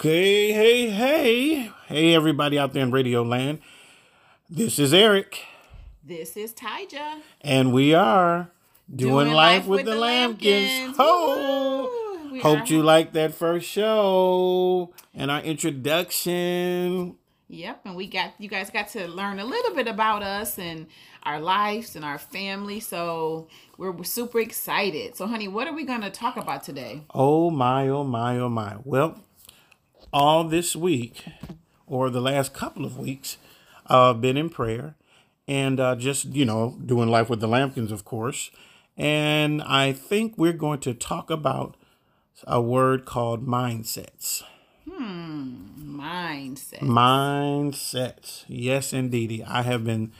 [0.00, 3.60] Okay, hey, hey, hey, everybody out there in Radio Land.
[4.48, 5.44] This is Eric,
[6.02, 7.20] This is Tyja.
[7.42, 8.50] and we are
[8.96, 10.94] doing, Doing life, Life with, with the the Lampkins.
[10.94, 10.96] Lampkins.
[10.96, 12.38] Ho!
[12.40, 17.18] Hope you liked that first show and our introduction.
[17.48, 20.86] Yep, and we got you guys got to learn a little bit about us and
[21.24, 22.80] our lives and our family.
[22.80, 25.18] So we're super excited.
[25.18, 27.04] So, honey, what are we going to talk about today?
[27.14, 28.76] Oh my, oh my, oh my.
[28.82, 29.22] Well,
[30.12, 31.24] all this week,
[31.86, 33.36] or the last couple of weeks,
[33.86, 34.94] uh, been in prayer
[35.48, 38.50] and uh, just, you know, doing life with the Lampkins, of course.
[38.96, 41.76] And I think we're going to talk about
[42.46, 44.42] a word called mindsets.
[44.88, 46.80] Hmm, Mindsets.
[46.80, 48.44] Mindsets.
[48.48, 49.44] Yes, indeedy.
[49.44, 50.12] I have been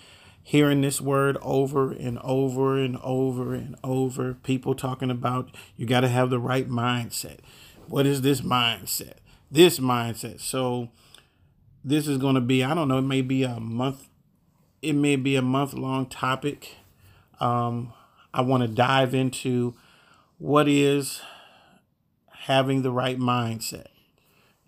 [0.43, 4.34] hearing this word over and over and over and over.
[4.34, 7.39] People talking about you got to have the right mindset.
[7.87, 9.15] What is this mindset?
[9.51, 10.41] This mindset.
[10.41, 10.91] So,
[11.83, 14.09] this is going to be, I don't know, it may be a month,
[14.83, 16.77] it may be a month long topic.
[17.41, 17.92] Um,
[18.33, 19.75] I want to dive into
[20.39, 21.20] what is
[22.29, 23.87] having the right mindset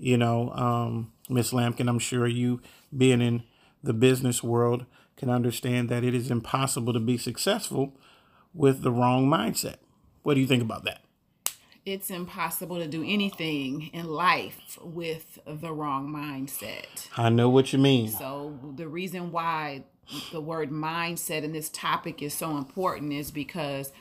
[0.03, 2.61] you know um, miss lampkin i'm sure you
[2.95, 3.43] being in
[3.83, 4.85] the business world
[5.17, 7.97] can understand that it is impossible to be successful
[8.53, 9.77] with the wrong mindset
[10.23, 11.03] what do you think about that
[11.85, 17.09] It's impossible to do anything in life with the wrong mindset.
[17.17, 19.83] i know what you mean So the reason why
[20.31, 23.93] the word mindset in this topic is so important is because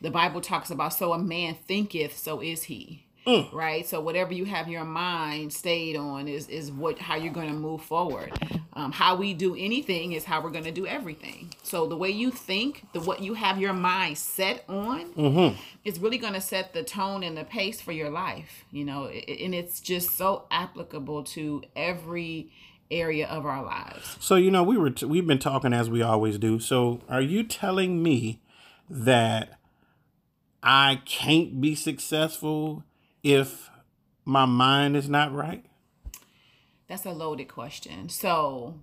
[0.00, 3.06] the Bible talks about so a man thinketh, so is he.
[3.52, 3.86] Right.
[3.86, 7.54] So whatever you have your mind stayed on is is what how you're going to
[7.54, 8.32] move forward.
[8.72, 11.52] Um, how we do anything is how we're going to do everything.
[11.62, 16.18] So the way you think, the what you have your mind set on, is really
[16.18, 18.64] going to set the tone and the pace for your life.
[18.70, 22.52] You know, and it's just so applicable to every
[22.90, 24.16] area of our lives.
[24.18, 27.20] so you know we were t- we've been talking as we always do so are
[27.20, 28.40] you telling me
[28.88, 29.60] that
[30.60, 32.82] i can't be successful
[33.22, 33.70] if
[34.24, 35.64] my mind is not right
[36.88, 38.08] That's a loaded question.
[38.08, 38.80] So,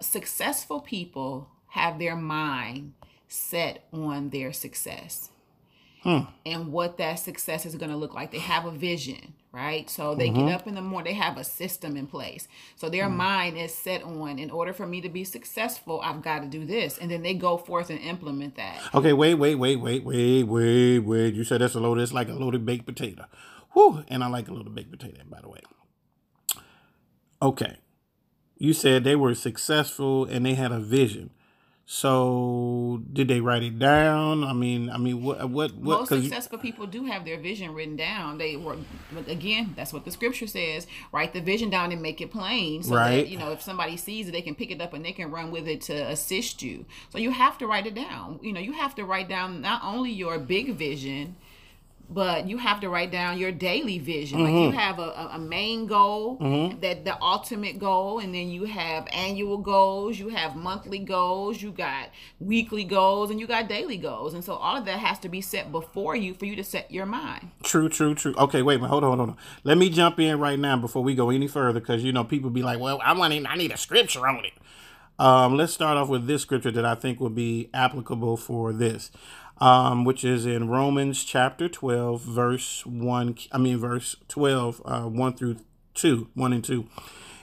[0.00, 2.94] successful people have their mind
[3.26, 5.30] set on their success
[6.04, 8.30] and what that success is going to look like.
[8.30, 9.88] They have a vision, right?
[9.90, 10.54] So, they get mm-hmm.
[10.54, 12.48] up in the morning, they have a system in place.
[12.76, 13.16] So, their mm.
[13.16, 16.64] mind is set on, in order for me to be successful, I've got to do
[16.64, 16.98] this.
[16.98, 18.80] And then they go forth and implement that.
[18.94, 21.34] Okay, wait, wait, wait, wait, wait, wait, wait.
[21.34, 22.02] You said that's a loaded.
[22.02, 23.26] It's like a loaded baked potato.
[23.72, 25.60] Whew, and I like a little baked potato, by the way.
[27.40, 27.76] Okay,
[28.56, 31.30] you said they were successful and they had a vision.
[31.90, 34.44] So did they write it down?
[34.44, 36.00] I mean, I mean, what, what, what?
[36.00, 38.36] Most you- successful people do have their vision written down.
[38.36, 38.76] They were,
[39.10, 40.86] but again, that's what the scripture says.
[41.12, 43.16] Write the vision down and make it plain, so Right.
[43.16, 45.30] that you know if somebody sees it, they can pick it up and they can
[45.30, 46.84] run with it to assist you.
[47.08, 48.38] So you have to write it down.
[48.42, 51.36] You know, you have to write down not only your big vision,
[52.10, 54.42] but you have to write down your daily vision.
[54.42, 54.72] Like Mm-hmm.
[54.72, 56.36] you have a, a, main goal,
[56.80, 61.70] that the ultimate goal, and then you have annual goals, you have monthly goals, you
[61.70, 62.10] got
[62.40, 64.34] weekly goals, and you got daily goals.
[64.34, 66.90] And so all of that has to be set before you for you to set
[66.90, 67.50] your mind.
[67.62, 68.34] True, true, true.
[68.38, 69.36] Okay, wait, wait, hold on, hold on.
[69.64, 72.50] Let me jump in right now before we go any further, because you know people
[72.50, 74.52] be like, "Well, I want, I need a scripture on it."
[75.18, 79.10] Um, let's start off with this scripture that I think will be applicable for this,
[79.60, 83.36] um, which is in Romans chapter twelve, verse one.
[83.52, 85.56] I mean, verse twelve, uh, one through
[85.94, 86.88] two, one and two.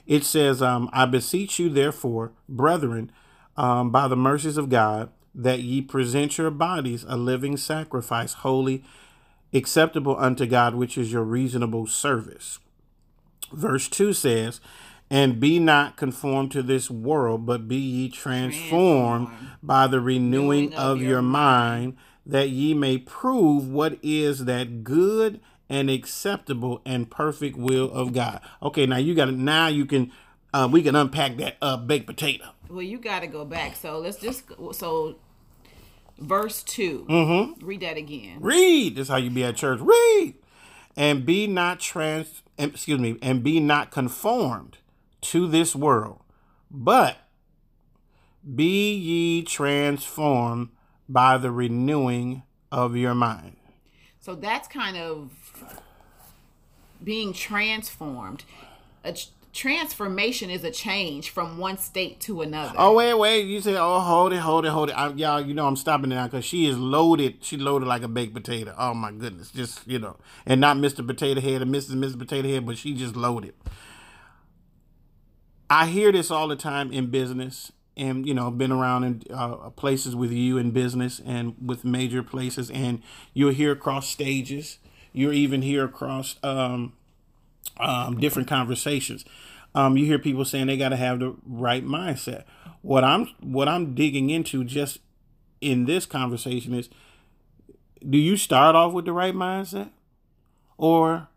[0.06, 3.12] It says, um, "I beseech you, therefore, brethren,
[3.58, 8.84] um, by the mercies of God, that ye present your bodies a living sacrifice, holy."
[9.54, 12.60] acceptable unto God, which is your reasonable service.
[13.52, 14.60] Verse 2 says,
[15.16, 19.30] And be not conformed to this world, but be ye transformed
[19.64, 21.96] by the renewing of your mind,
[22.26, 25.40] that ye may prove what is that good
[25.70, 28.42] and acceptable and perfect will of God.
[28.62, 29.36] Okay, now you got it.
[29.36, 30.12] now you can,
[30.54, 32.50] uh, we can unpack that uh, baked potato.
[32.68, 33.78] Well, you got to go back.
[33.78, 35.16] So let's just so
[36.20, 38.40] verse 2 Read that again.
[38.42, 38.98] Read.
[38.98, 39.80] This how you be at church.
[39.80, 40.36] Read.
[40.98, 44.80] And be not trans excuse me, and be not conformed
[45.32, 46.22] to this world,
[46.70, 47.18] but
[48.54, 50.70] be ye transformed
[51.10, 53.58] by the renewing of your mind.
[54.20, 55.32] So that's kind of
[57.04, 58.44] being transformed.
[59.04, 59.16] A
[59.54, 62.74] transformation is a change from one state to another.
[62.78, 63.46] Oh wait, wait!
[63.46, 66.12] You say, "Oh, hold it, hold it, hold it." I, y'all, you know, I'm stopping
[66.12, 67.38] it now because she is loaded.
[67.42, 68.76] She loaded like a baked potato.
[68.78, 71.06] Oh my goodness, just you know, and not Mr.
[71.06, 71.96] Potato Head and Mrs.
[71.96, 72.20] Mrs.
[72.20, 73.54] Potato Head, but she just loaded.
[75.70, 79.70] I hear this all the time in business, and you know, been around in uh,
[79.72, 83.02] places with you in business and with major places, and
[83.34, 84.80] you'll hear across stages.
[85.12, 86.94] You'll even hear across um,
[87.80, 89.26] um, different conversations.
[89.74, 92.44] Um, you hear people saying they got to have the right mindset.
[92.82, 95.00] What I'm what I'm digging into just
[95.62, 96.90] in this conversation is,
[98.08, 99.90] do you start off with the right mindset,
[100.78, 101.28] or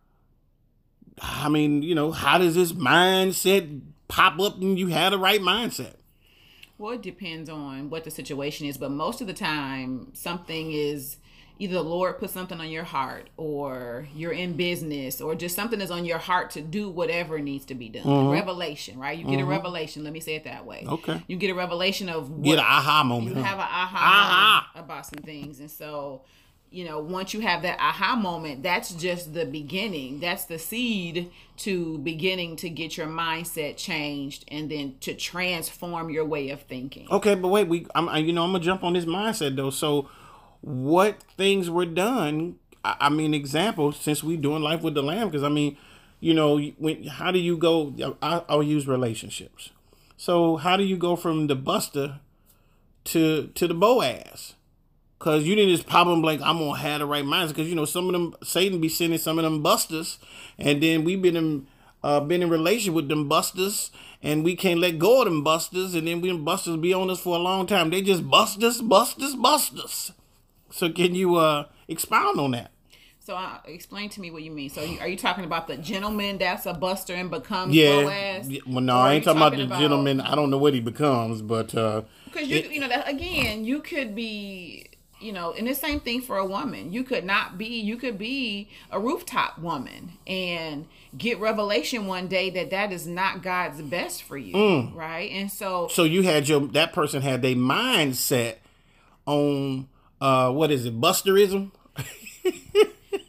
[1.20, 5.40] I mean, you know, how does this mindset pop up and you have the right
[5.40, 5.94] mindset?
[6.78, 11.16] Well, it depends on what the situation is, but most of the time, something is
[11.58, 15.80] either the Lord put something on your heart, or you're in business, or just something
[15.80, 18.04] is on your heart to do whatever needs to be done.
[18.04, 18.30] Mm-hmm.
[18.30, 19.18] Revelation, right?
[19.18, 20.04] You get a revelation.
[20.04, 20.84] Let me say it that way.
[20.86, 21.20] Okay.
[21.26, 23.34] You get a revelation of what, Get an aha moment.
[23.36, 23.48] you huh?
[23.48, 24.70] have an aha, Aha.
[24.74, 26.22] moment about some things and so
[26.70, 31.30] you know once you have that aha moment that's just the beginning that's the seed
[31.56, 37.06] to beginning to get your mindset changed and then to transform your way of thinking
[37.10, 39.70] Okay, but wait, we I'm I- you know I'm gonna jump on this mindset though.
[39.70, 40.08] So,
[40.60, 42.56] what things were done?
[42.84, 45.76] I, I mean, example since we doing life with the Lamb, because I mean,
[46.20, 47.94] you know, when how do you go?
[48.22, 49.70] I, I'll use relationships.
[50.16, 52.20] So how do you go from the Buster
[53.04, 54.54] to to the Boaz?
[55.18, 57.56] Cause you didn't just pop them like I'm gonna have the right mindset.
[57.56, 60.18] Cause you know some of them Satan be sending some of them busters,
[60.58, 61.66] and then we've been in
[62.04, 63.90] uh, been in relation with them busters,
[64.22, 67.20] and we can't let go of them busters, and then we busters be on us
[67.20, 67.90] for a long time.
[67.90, 70.12] They just bust us, bust us, bust us.
[70.70, 72.70] So can you uh expound on that?
[73.28, 75.76] so uh, explain to me what you mean so you, are you talking about the
[75.76, 78.06] gentleman that's a buster and becomes Yeah.
[78.66, 80.22] Well, no, I ain't you talking about the gentleman.
[80.22, 83.80] I don't know what he becomes, but uh because you you know that again you
[83.82, 84.86] could be
[85.20, 88.16] you know and the same thing for a woman you could not be you could
[88.18, 90.86] be a rooftop woman and
[91.16, 94.94] get revelation one day that that is not god's best for you Mm.
[94.94, 98.56] right and so so you had your that person had their mindset
[99.26, 99.88] on
[100.20, 101.70] uh what is it, busterism?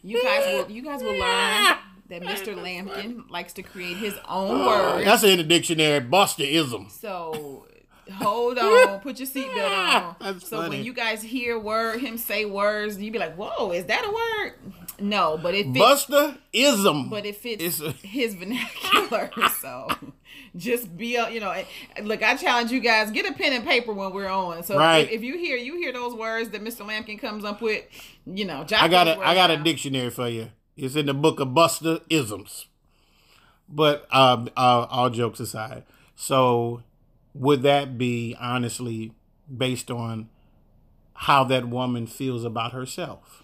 [0.02, 1.76] you guys will you guys will learn
[2.08, 6.90] that mr lampkin likes to create his own words That's in the dictionary, busterism.
[6.90, 7.66] So
[8.12, 10.16] hold on, put your seatbelt on.
[10.20, 10.76] That's so funny.
[10.76, 14.10] when you guys hear word him say words, you be like, "Whoa, is that a
[14.10, 14.54] word?"
[15.00, 16.06] No, but it fits.
[16.06, 17.08] Busterism.
[17.10, 19.30] but it fits It's a- his vernacular.
[19.60, 19.88] so
[20.56, 21.54] just be, a, you know,
[22.02, 22.22] look.
[22.22, 24.62] I challenge you guys: get a pen and paper when we're on.
[24.62, 25.04] So Right.
[25.06, 26.86] if, if you hear you hear those words that Mr.
[26.86, 27.84] Lampkin comes up with,
[28.26, 30.50] you know, I got a I got a dictionary for you.
[30.76, 32.66] It's in the book of Buster Isms.
[33.68, 35.84] But uh, uh, all jokes aside,
[36.16, 36.82] so
[37.34, 39.12] would that be honestly
[39.54, 40.28] based on
[41.14, 43.39] how that woman feels about herself?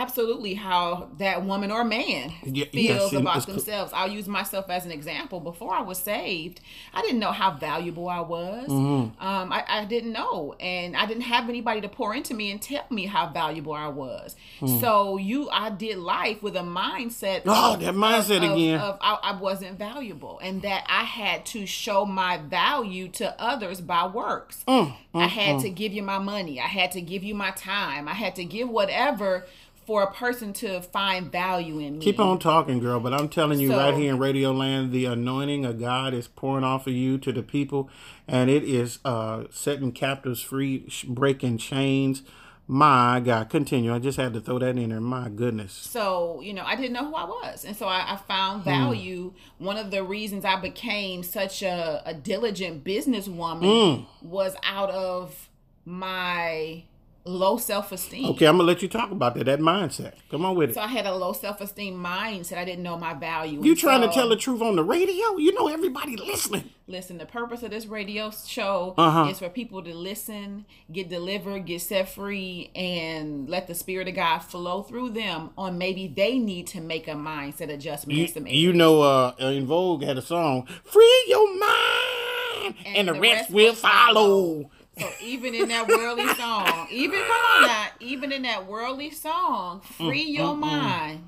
[0.00, 3.92] Absolutely how that woman or man Yeah, feels yes, about themselves.
[3.94, 5.40] I'll use myself as an example.
[5.40, 6.60] Before I was saved,
[6.92, 8.68] I didn't know how valuable I was.
[8.68, 9.26] Mm-hmm.
[9.26, 12.60] Um, I, I didn't know, and I didn't have anybody to pour into me and
[12.60, 14.36] tell me how valuable I was.
[14.80, 17.42] So you, I did life with a mindset.
[17.46, 18.80] Oh, of- that mindset of- of- again.
[18.80, 23.80] Of, I, I wasn't valuable, and that I had to show my value to others
[23.80, 24.64] by works.
[24.68, 26.60] Mm, I had to give you my money.
[26.60, 28.08] I had to give you my time.
[28.08, 29.46] I had to give whatever
[29.86, 32.04] for a person to find value in me.
[32.04, 32.98] Keep on talking, girl.
[33.00, 36.26] But I'm telling you, So- right here in Radio Land, the anointing of God is
[36.28, 37.88] pouring off of you to the people,
[38.26, 42.22] and it is uh, setting captives free, sh- breaking chains.
[42.68, 43.94] My God, continue.
[43.94, 45.00] I just had to throw that in there.
[45.00, 45.72] My goodness.
[45.72, 47.64] So, you know, I didn't know who I was.
[47.64, 48.68] And so I, I found Hmm.
[48.68, 49.34] value.
[49.58, 54.28] One of the reasons I became such a, a diligent businesswoman Hmm.
[54.28, 55.48] was out of
[55.84, 56.82] my
[57.26, 58.26] low self esteem.
[58.30, 59.44] Okay, I'm gonna let you talk about that.
[59.44, 60.14] That mindset.
[60.30, 60.74] Come on with it.
[60.74, 62.56] So I had a low self esteem mindset.
[62.58, 63.62] I didn't know my value.
[63.62, 65.36] You And trying to tell the truth on the radio?
[65.36, 66.70] You know everybody listening.
[66.88, 69.28] Listen, the purpose of this radio show Uh-huh.
[69.28, 74.14] is for people to listen, get delivered, get set free, and let the Spirit of
[74.14, 78.16] God flow through them on maybe they need to make a mindset adjustment.
[78.36, 83.50] You, you know, uh, En Vogue had a song, "Free Your Mind," and, the, rest,
[83.50, 84.70] will follow.
[84.98, 89.80] So even in that worldly song, even come on now, even in that worldly song,
[89.82, 91.24] free your mind,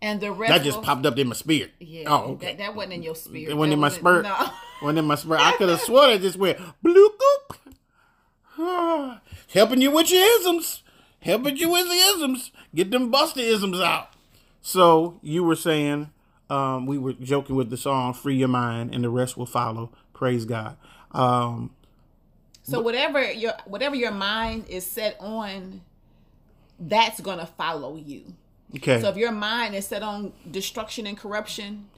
[0.00, 1.72] and the rest Mm, That just will- popped up in my spirit.
[1.78, 2.46] Yeah, oh, okay.
[2.46, 3.50] that, that wasn't in your spirit.
[3.50, 4.22] It wasn't That in my spirit.
[4.22, 4.50] No.
[4.82, 5.42] Wasn't in my spirit.
[5.42, 7.58] I could have sworn it just went blue goop.
[9.52, 10.82] Helping you with your isms.
[11.20, 12.50] Helping you with the isms.
[12.74, 14.08] Get them buster isms out.
[14.62, 16.10] So you were saying
[16.48, 19.92] um, we were joking with the song "Free Your Mind" and the rest will follow.
[20.14, 20.78] Praise God.
[21.12, 21.70] Um,
[22.62, 25.80] So whatever your whatever your mind is set on,
[26.78, 28.34] that's gonna follow you.
[28.76, 29.00] okay.
[29.00, 31.88] So if your mind is set on destruction and corruption,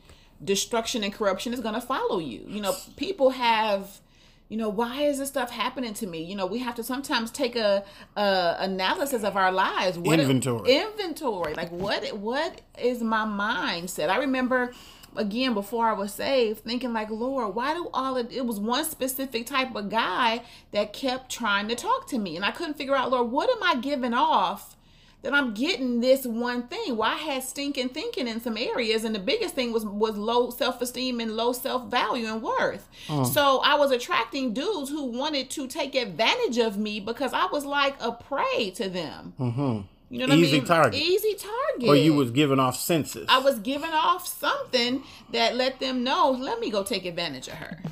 [0.43, 2.45] destruction and corruption is going to follow you.
[2.49, 4.01] You know, people have
[4.49, 7.31] you know why is this stuff happening to me you know we have to sometimes
[7.31, 7.83] take a,
[8.17, 10.77] a analysis of our lives what Inventory.
[10.77, 14.75] inventory like what what is my mindset i remember
[15.17, 18.85] again before i was saved thinking like lord why do all of it was one
[18.85, 22.97] specific type of guy that kept trying to talk to me and i couldn't figure
[22.97, 24.77] out lord what am i giving off
[25.23, 26.97] that I'm getting this one thing.
[26.97, 30.51] Well, I had stinking thinking in some areas, and the biggest thing was was low
[30.51, 32.89] self esteem and low self value and worth.
[33.25, 37.65] So I was attracting dudes who wanted to take advantage of me because I was
[37.65, 39.35] like a prey to them.
[39.39, 39.81] Mm-hmm.
[40.13, 40.67] You know what Easy I mean?
[40.67, 41.01] target.
[41.01, 41.89] Easy target.
[41.89, 43.25] or you was giving off senses.
[43.31, 45.03] I was giving off something
[45.33, 46.33] that let them know.
[46.39, 47.83] Let me go take advantage of her.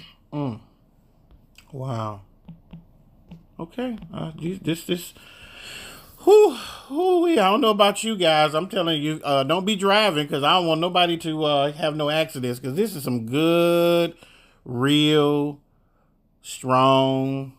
[1.73, 2.21] Wow.
[3.59, 3.97] Okay.
[4.13, 5.15] Uh, this this.
[6.19, 6.55] who
[6.89, 8.55] whew, I don't know about you guys.
[8.55, 11.97] I'm telling you, uh, don't be driving because I don't want nobody to uh, have
[11.97, 12.59] no accidents.
[12.61, 14.15] Because this is some good,
[14.67, 15.59] real,
[16.43, 17.55] strong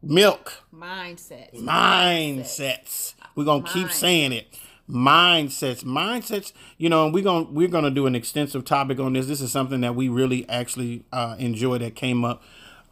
[0.00, 1.52] milk Mindset.
[1.54, 3.13] mindsets.
[3.34, 4.46] We're gonna keep saying it.
[4.88, 6.52] Mindsets, mindsets.
[6.76, 9.26] You know, we're gonna we're gonna do an extensive topic on this.
[9.26, 12.42] This is something that we really actually uh, enjoy that came up.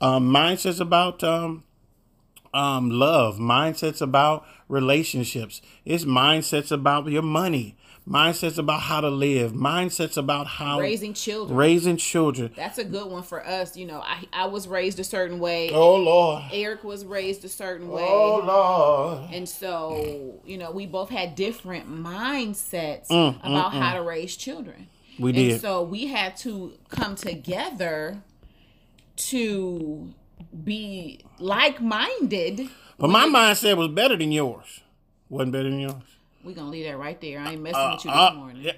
[0.00, 1.64] Um, mindsets about um,
[2.54, 3.38] um, love.
[3.38, 5.61] Mindsets about relationships.
[5.84, 7.76] It's mindsets about your money.
[8.09, 9.52] Mindsets about how to live.
[9.52, 11.56] Mindsets about how Raising children.
[11.56, 12.50] raising children.
[12.56, 13.76] That's a good one for us.
[13.76, 15.71] You know, I I was raised a certain way.
[15.71, 16.42] Oh Lord.
[16.52, 18.02] Eric was raised a certain way.
[18.04, 19.32] Oh Lord.
[19.32, 24.88] And so, you know, we both had different mindsets Mm, about how to raise children.
[25.21, 25.61] We And did.
[25.61, 28.21] so we had to come together
[29.16, 30.12] to
[30.64, 32.68] be like minded.
[32.99, 34.80] But my mindset was better than yours.
[35.28, 36.02] Wasn't better than yours.
[36.44, 37.40] We're going to leave that right there.
[37.40, 38.62] I ain't messing with you this Uh, morning.
[38.62, 38.72] yeah.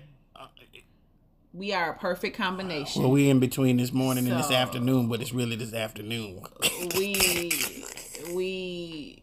[1.52, 3.02] We are a perfect combination.
[3.02, 6.42] Well, we in between this morning and this afternoon, but it's really this afternoon.
[6.96, 7.84] we,
[8.34, 9.22] we,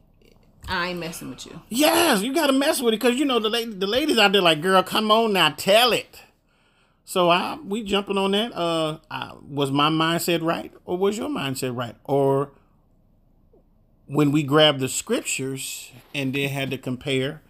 [0.65, 1.59] I ain't messing with you.
[1.67, 4.31] yes, you got to mess with it because you know the lady, the ladies out
[4.31, 6.21] there like, girl, come on now, tell it.
[7.03, 8.53] So I we jumping on that.
[8.55, 12.51] Uh, I, was my mindset right, or was your mindset right, or
[14.05, 17.41] when we grabbed the scriptures and then had to compare,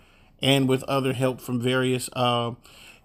[0.41, 2.51] and with other help from various uh,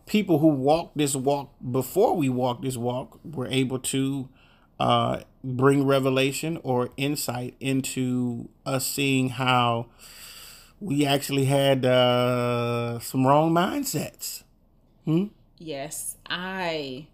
[0.06, 4.28] people who walked this walk before we walked this walk, were able to
[4.78, 9.86] uh, bring revelation or insight into us seeing how
[10.80, 14.42] we actually had uh, some wrong mindsets.
[15.58, 17.06] Yes, I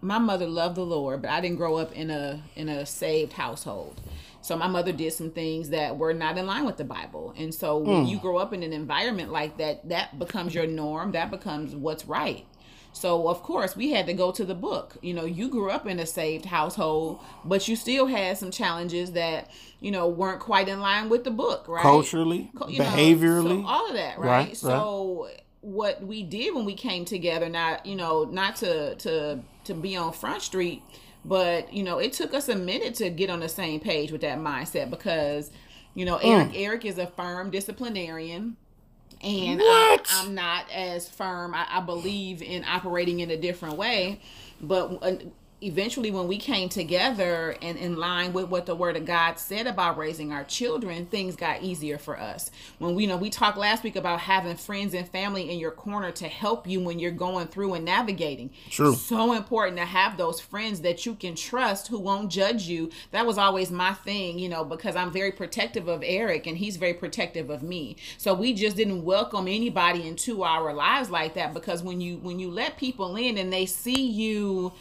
[0.00, 3.34] my mother loved the Lord, but I didn't grow up in a in a saved
[3.34, 4.00] household.
[4.42, 7.32] So my mother did some things that were not in line with the Bible.
[7.36, 8.08] And so when hmm.
[8.08, 12.04] you grow up in an environment like that, that becomes your norm, that becomes what's
[12.06, 12.44] right.
[12.92, 14.96] So of course we had to go to the book.
[15.00, 19.12] You know, you grew up in a saved household, but you still had some challenges
[19.12, 21.82] that, you know, weren't quite in line with the book, right?
[21.82, 23.62] Culturally, you know, behaviorally.
[23.62, 24.26] so all of that, right?
[24.26, 24.56] Right, right.
[24.56, 25.30] So
[25.62, 29.96] what we did when we came together, not you know, not to to to be
[29.96, 30.82] on Front Street,
[31.24, 34.22] but you know, it took us a minute to get on the same page with
[34.22, 35.50] that mindset because
[35.94, 36.52] you know, Eric Mm.
[36.54, 38.56] Eric is a firm disciplinarian.
[39.22, 40.06] And What?
[40.10, 41.54] I, I'm not as firm.
[41.54, 44.20] I, I believe in operating in a different way,
[44.60, 45.16] but uh,
[45.62, 49.66] eventually, when we came together and in line with what the Word of God said
[49.66, 52.50] about raising our children, things got easier for us.
[52.78, 55.72] When we you know we talked last week about having friends and family in your
[55.72, 58.50] corner to help you when you're going through and navigating.
[58.70, 58.94] True.
[58.94, 62.90] So important to have those friends that you can trust who won't judge you.
[63.10, 66.76] That was always my thing, you know, because I'm very protective of Eric and he's
[66.76, 67.96] very protective of me.
[68.18, 72.38] So we just didn't welcome anybody into our lives like that because when you when
[72.38, 74.72] you let people in and they see you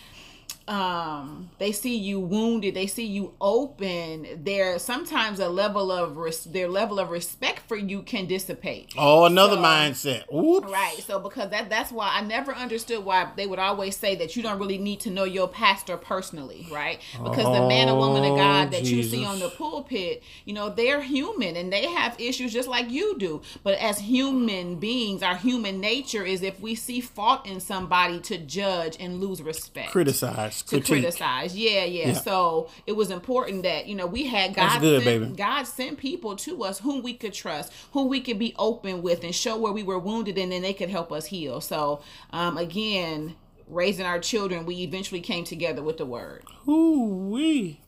[0.68, 6.44] um they see you wounded they see you open there sometimes a level of res-
[6.46, 10.34] their level of respect for you can dissipate Oh, another So- mindset.
[10.34, 10.68] Oops.
[10.72, 10.98] Right.
[11.06, 14.44] So because that that's why I never understood why they would always say that you
[14.44, 17.00] don't really need to know your pastor personally, right?
[17.24, 20.70] Because the man or woman of God that you see on the pulpit, you know,
[20.70, 23.42] they're human and they have issues just like you do.
[23.64, 28.38] But as human beings, our human nature is if we see fault in somebody to
[28.38, 29.92] judge and lose respect.
[29.92, 30.51] Criticize.
[30.52, 31.04] Criticize, to critique.
[31.04, 31.56] criticize.
[31.58, 32.14] Yeah, yeah, Yeah.
[32.14, 34.82] So it was important that you know we had That's God.
[34.82, 35.36] good, sent, baby.
[35.36, 39.24] God sent people to us whom we could trust, whom we could be open with,
[39.24, 41.62] and show where we were wounded, and then they could help us heal.
[41.62, 43.36] So um, again,
[43.68, 47.80] raising our children, we eventually came together with the word Ooh wee.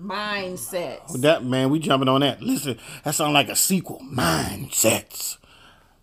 [0.00, 1.20] mindsets.
[1.20, 2.42] That man, we jumping on that.
[2.42, 4.00] Listen, that sounds like a sequel.
[4.12, 5.36] Mindsets.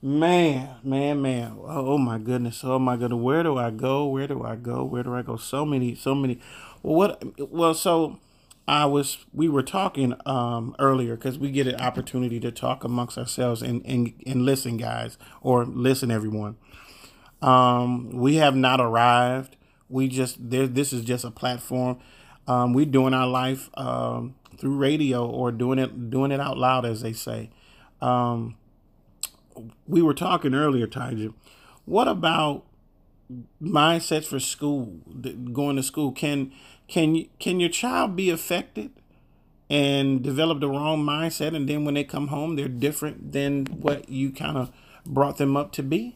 [0.01, 1.57] Man, man, man.
[1.59, 2.63] Oh, oh my goodness.
[2.63, 3.19] Oh my goodness.
[3.19, 4.05] Where do I go?
[4.05, 4.83] Where do I go?
[4.83, 5.37] Where do I go?
[5.37, 6.39] So many, so many.
[6.83, 7.49] Well, what?
[7.51, 8.19] Well, so
[8.67, 9.17] I was.
[9.33, 13.83] We were talking um earlier because we get an opportunity to talk amongst ourselves and
[13.85, 16.57] and and listen, guys, or listen, everyone.
[17.41, 19.55] Um, we have not arrived.
[19.89, 20.67] We just there.
[20.67, 21.97] This is just a platform.
[22.47, 26.85] Um, we're doing our life um, through radio or doing it doing it out loud,
[26.85, 27.49] as they say.
[27.99, 28.57] Um,
[29.87, 31.33] we were talking earlier, Tyja.
[31.85, 32.65] What about
[33.61, 34.99] mindsets for school?
[35.53, 36.51] Going to school can
[36.87, 38.91] can can your child be affected
[39.69, 44.07] and develop the wrong mindset, and then when they come home, they're different than what
[44.09, 44.71] you kind of
[45.05, 46.15] brought them up to be?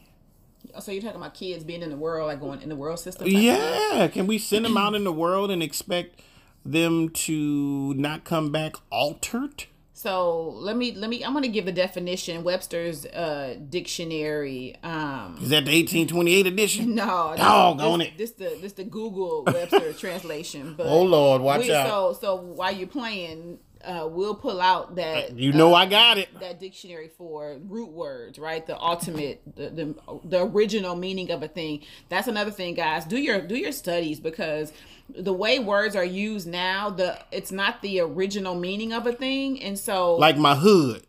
[0.74, 2.98] Oh, so you're talking about kids being in the world, like going in the world
[2.98, 3.26] system?
[3.28, 4.08] Yeah.
[4.08, 6.20] Can we send them out in the world and expect
[6.64, 9.66] them to not come back altered?
[10.02, 11.24] So let me let me.
[11.24, 12.42] I'm going to give the definition.
[12.42, 14.74] Webster's uh, dictionary.
[14.82, 16.94] Um, Is that the 1828 edition?
[16.96, 18.18] no, this, Doggone this, it.
[18.18, 20.74] This the this the Google Webster translation.
[20.76, 21.86] But Oh Lord, watch we, out.
[21.86, 26.18] so so while you're playing, uh, we'll pull out that You know uh, I got
[26.18, 26.28] it.
[26.40, 28.66] that dictionary for root words, right?
[28.66, 31.84] The ultimate, the, the the original meaning of a thing.
[32.08, 33.04] That's another thing, guys.
[33.04, 34.72] Do your do your studies because
[35.16, 39.62] the way words are used now, the it's not the original meaning of a thing,
[39.62, 41.06] and so Like my hood.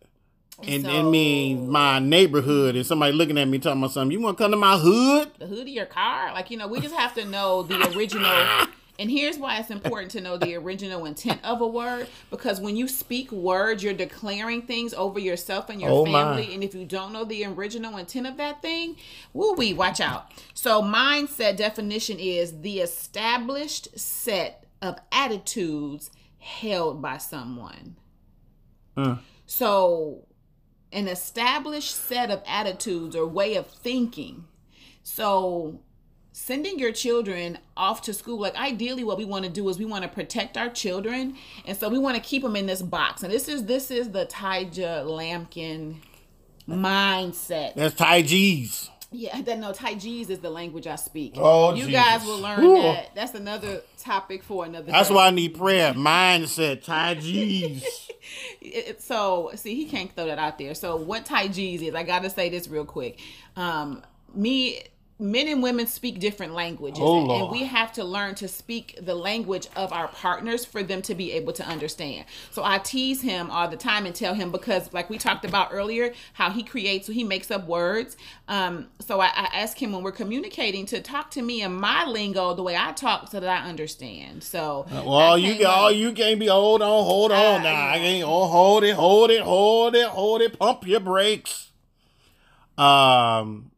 [0.65, 4.11] And so- it means my neighborhood and somebody looking at me talking about something.
[4.11, 5.31] You want to come to my hood?
[5.39, 6.31] the hood of your car.
[6.33, 8.31] Like, you know, we just have to know the original.
[8.99, 12.75] And here's why it's important to know the original intent of a word because when
[12.75, 16.11] you speak words, you're declaring things over yourself and your Oh, my.
[16.23, 16.53] family.
[16.53, 18.95] And if you don't know the original intent of that thing,
[19.33, 20.31] woo wee, watch out.
[20.53, 27.95] So, mindset definition is the established set of attitudes held by someone.
[28.95, 29.15] Uh.
[29.47, 30.27] So,
[30.91, 34.45] an established set of attitudes or way of thinking.
[35.01, 35.79] So,
[36.33, 39.85] sending your children off to school, like ideally, what we want to do is we
[39.85, 43.23] want to protect our children, and so we want to keep them in this box.
[43.23, 45.95] And this is this is the Tyja Lampkin
[46.67, 47.75] mindset.
[47.75, 47.95] That's
[48.27, 48.89] G's.
[49.15, 51.33] Yeah, that no Tai G's is the language I speak.
[51.37, 51.93] Oh, you Jesus.
[52.03, 52.81] guys will learn Whew.
[52.81, 53.13] that.
[53.13, 54.91] That's another topic for another.
[54.91, 55.15] That's day.
[55.15, 55.93] why I need prayer.
[55.93, 56.83] Mindset.
[56.83, 57.83] Ty G's.
[58.61, 61.93] It- it- so see he can't throw that out there so what tai G's is
[61.93, 63.19] i gotta say this real quick
[63.57, 64.01] um
[64.33, 64.81] me
[65.23, 69.15] men and women speak different languages Oh, and- we have to learn to speak the
[69.15, 73.49] language of our partners for them to be able to understand so i tease him
[73.49, 77.07] all the time and tell him because like we talked about earlier how he creates
[77.07, 78.17] he makes up words
[78.49, 82.05] um so i, I ask him when we're communicating to talk to me in my
[82.05, 85.77] lingo the way i talk so that i understand so Well, you came can, up.
[85.77, 86.47] all you can't be.
[86.47, 87.61] Hold on, hold on.
[87.61, 88.23] Uh, now I can't.
[88.27, 90.59] Oh, hold it, hold it, hold it, hold it.
[90.59, 91.71] Pump your brakes.
[92.77, 93.71] Um,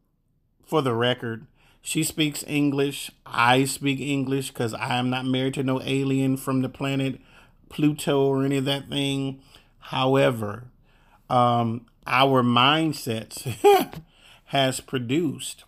[0.66, 1.46] for the record,
[1.80, 3.10] she speaks English.
[3.24, 7.20] I speak English because I am not married to no alien from the planet
[7.68, 9.40] Pluto or any of that thing.
[9.78, 10.64] However,
[11.30, 13.46] um, our mindsets
[14.46, 15.64] has produced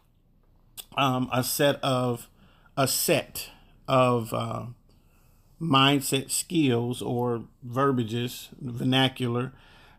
[0.96, 2.28] um, a set of
[2.76, 3.50] a set
[3.86, 4.66] of uh,
[5.60, 9.52] mindset skills or verbiages, vernacular,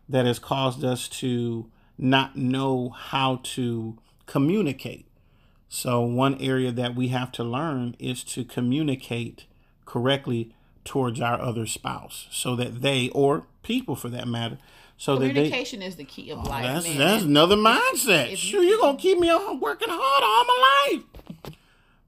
[0.08, 3.98] that has caused us to not know how to
[4.30, 5.06] communicate.
[5.68, 9.44] So, one area that we have to learn is to communicate
[9.84, 14.58] correctly towards our other spouse so that they, or people for that matter,
[14.96, 15.28] so that they.
[15.34, 16.98] communication is the key of life That's man.
[16.98, 18.32] that's another mindset.
[18.32, 20.58] if Sure, you you're gonna keep me on working hard all my
[20.92, 21.54] life.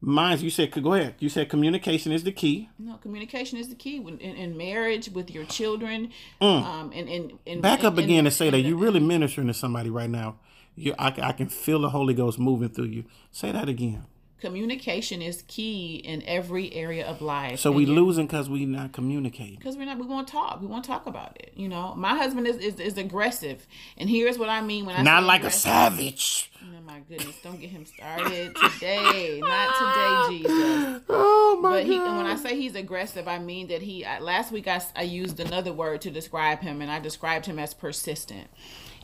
[0.05, 1.15] Mine's you said go ahead.
[1.21, 2.69] You said communication is the key.
[2.79, 6.11] No, communication is the key when, in, in marriage with your children.
[6.41, 7.63] Um, and, and, and Mm.
[7.63, 10.37] Back up and- again and say that and- you're really ministering to somebody right now.
[10.75, 13.05] You, I, I can feel the Holy Ghost moving through you.
[13.31, 14.05] Say that again.
[14.41, 17.61] communication is key in every area of life.
[17.61, 19.57] So we losing because we not communicating.
[19.57, 20.61] because we're not we want to talk.
[20.61, 21.53] We want to talk about it.
[21.55, 23.67] You know, my husband is, is is aggressive,
[23.99, 26.51] and here's what I mean when I say Not like a savage.
[26.63, 27.37] Oh my goodness!
[27.43, 29.41] Don't get him started today.
[29.41, 31.03] Not today, Jesus.
[31.09, 32.17] Oh my But he, God.
[32.17, 34.05] when I say he's aggressive, I mean that he.
[34.05, 37.59] I- Last week I I used another word to describe him, and I described him
[37.59, 38.49] as persistent.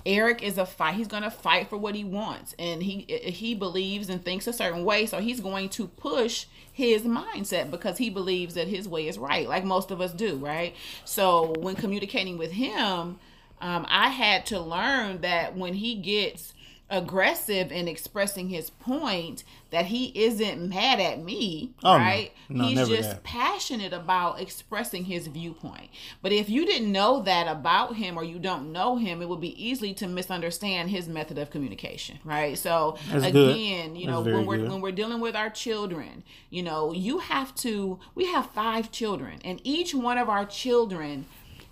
[0.06, 0.94] Eric is a fight.
[0.94, 4.52] He's going to fight for what he wants, and he he believes and thinks a
[4.52, 5.06] certain way.
[5.06, 9.48] So he's going to push his mindset because he believes that his way is right,
[9.48, 10.74] like most of us do, right?
[11.04, 13.18] So when communicating with him,
[13.61, 16.54] um, I had to learn that when he gets
[16.90, 22.62] aggressive in expressing his point that he isn't mad at me oh, right no.
[22.62, 23.22] No, he's just that.
[23.24, 25.90] passionate about expressing his viewpoint
[26.22, 29.40] but if you didn't know that about him or you don't know him it would
[29.40, 34.01] be easy to misunderstand his method of communication right so That's again good.
[34.01, 34.70] you know when we're good.
[34.70, 39.40] when we're dealing with our children you know you have to we have five children
[39.44, 41.27] and each one of our children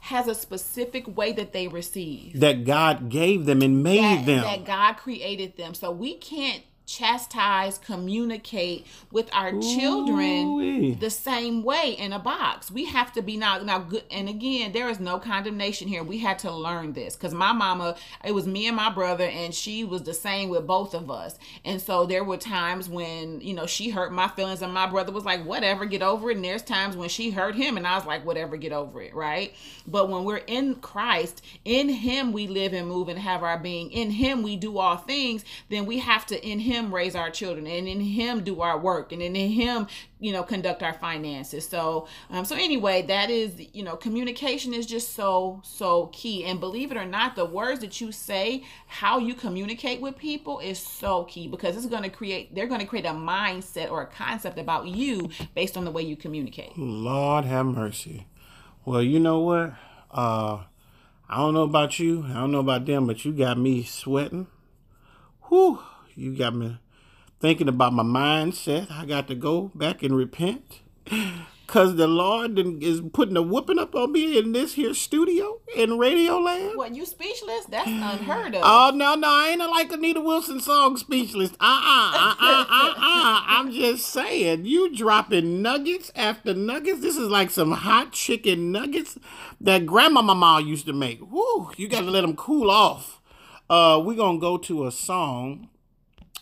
[0.07, 4.42] has a specific way that they receive that God gave them and made that, them
[4.42, 5.75] that God created them.
[5.75, 9.77] So we can't chastise, communicate with our Ooh-wee.
[9.77, 12.70] children the same way in a box.
[12.70, 16.05] We have to be now now good and again, there is no condemnation here.
[16.05, 19.53] We had to learn this cuz my mama, it was me and my brother and
[19.53, 21.38] she was the same with both of us.
[21.64, 25.11] And so there were times when, you know, she hurt my feelings and my brother
[25.11, 27.96] was like, "Whatever, get over it." And there's times when she hurt him and I
[27.96, 29.53] was like, "Whatever, get over it," right?
[29.88, 33.90] But when we're in Christ, in him we live and move and have our being.
[33.90, 37.30] In him we do all things, then we have to in him him raise our
[37.30, 39.86] children and in him do our work and in him
[40.20, 44.86] you know conduct our finances so um so anyway that is you know communication is
[44.86, 49.18] just so so key and believe it or not the words that you say how
[49.18, 52.86] you communicate with people is so key because it's going to create they're going to
[52.86, 57.44] create a mindset or a concept about you based on the way you communicate lord
[57.44, 58.26] have mercy
[58.84, 59.72] well you know what
[60.10, 60.58] uh
[61.28, 62.24] I don't know about you.
[62.28, 64.46] I don't know about them, but you got me sweating.
[65.48, 65.80] Whew.
[66.16, 66.79] You got me
[67.40, 68.90] thinking about my mindset.
[68.90, 70.81] I got to go back and repent.
[71.66, 75.98] Cause the Lord is putting a whooping up on me in this here studio in
[75.98, 76.76] Radio Land.
[76.76, 77.64] What you speechless?
[77.66, 78.62] That's unheard of.
[78.64, 81.50] Oh no, no, I ain't like Anita Wilson song speechless.
[81.61, 83.42] Uh uh-uh, uh uh uh uh.
[83.48, 87.00] I'm just saying, you dropping nuggets after nuggets.
[87.00, 89.18] This is like some hot chicken nuggets
[89.61, 91.20] that Grandma Mama used to make.
[91.33, 93.20] Woo, you got to let them cool off.
[93.68, 95.68] Uh, we're gonna go to a song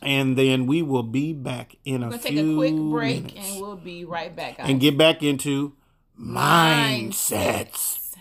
[0.04, 2.18] and then we will be back in a few.
[2.18, 3.52] Take a quick break, minutes.
[3.52, 4.58] and we'll be right back.
[4.58, 4.70] Guys.
[4.70, 5.74] And get back into
[6.18, 7.10] mindsets.
[7.10, 8.16] mindsets.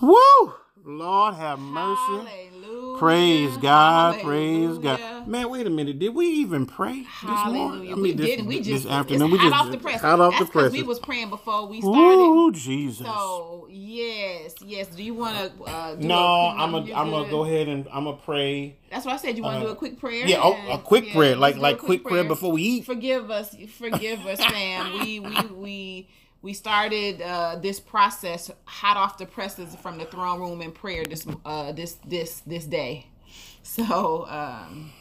[0.00, 0.54] Woo!
[0.84, 2.00] Lord have mercy.
[2.00, 2.98] Hallelujah.
[2.98, 4.16] Praise God.
[4.16, 4.68] Hallelujah.
[4.68, 5.28] Praise God.
[5.28, 5.98] Man, wait a minute.
[5.98, 7.44] Did we even pray Hallelujah.
[7.44, 7.92] this morning?
[7.92, 8.46] I mean, we this, didn't.
[8.46, 9.30] We just this afternoon.
[9.30, 10.00] We just off the press.
[10.00, 10.72] Hot off the press.
[10.72, 11.94] We was praying before we started.
[11.94, 13.06] Oh Jesus.
[13.06, 14.88] So yes, yes.
[14.88, 15.64] Do you want to?
[15.64, 18.76] Uh, no, i I'm gonna I'm gonna go ahead and I'm gonna pray.
[18.90, 20.26] That's why I said you want to uh, do a quick prayer.
[20.26, 22.22] Yeah, oh, a quick yeah, prayer, like like quick, quick prayer.
[22.22, 22.84] prayer before we eat.
[22.84, 24.92] Forgive us, forgive us, fam.
[24.94, 26.08] we we we
[26.42, 31.04] we started uh, this process hot off the presses from the throne room in prayer
[31.04, 33.06] this uh, this this this day.
[33.62, 34.92] So um,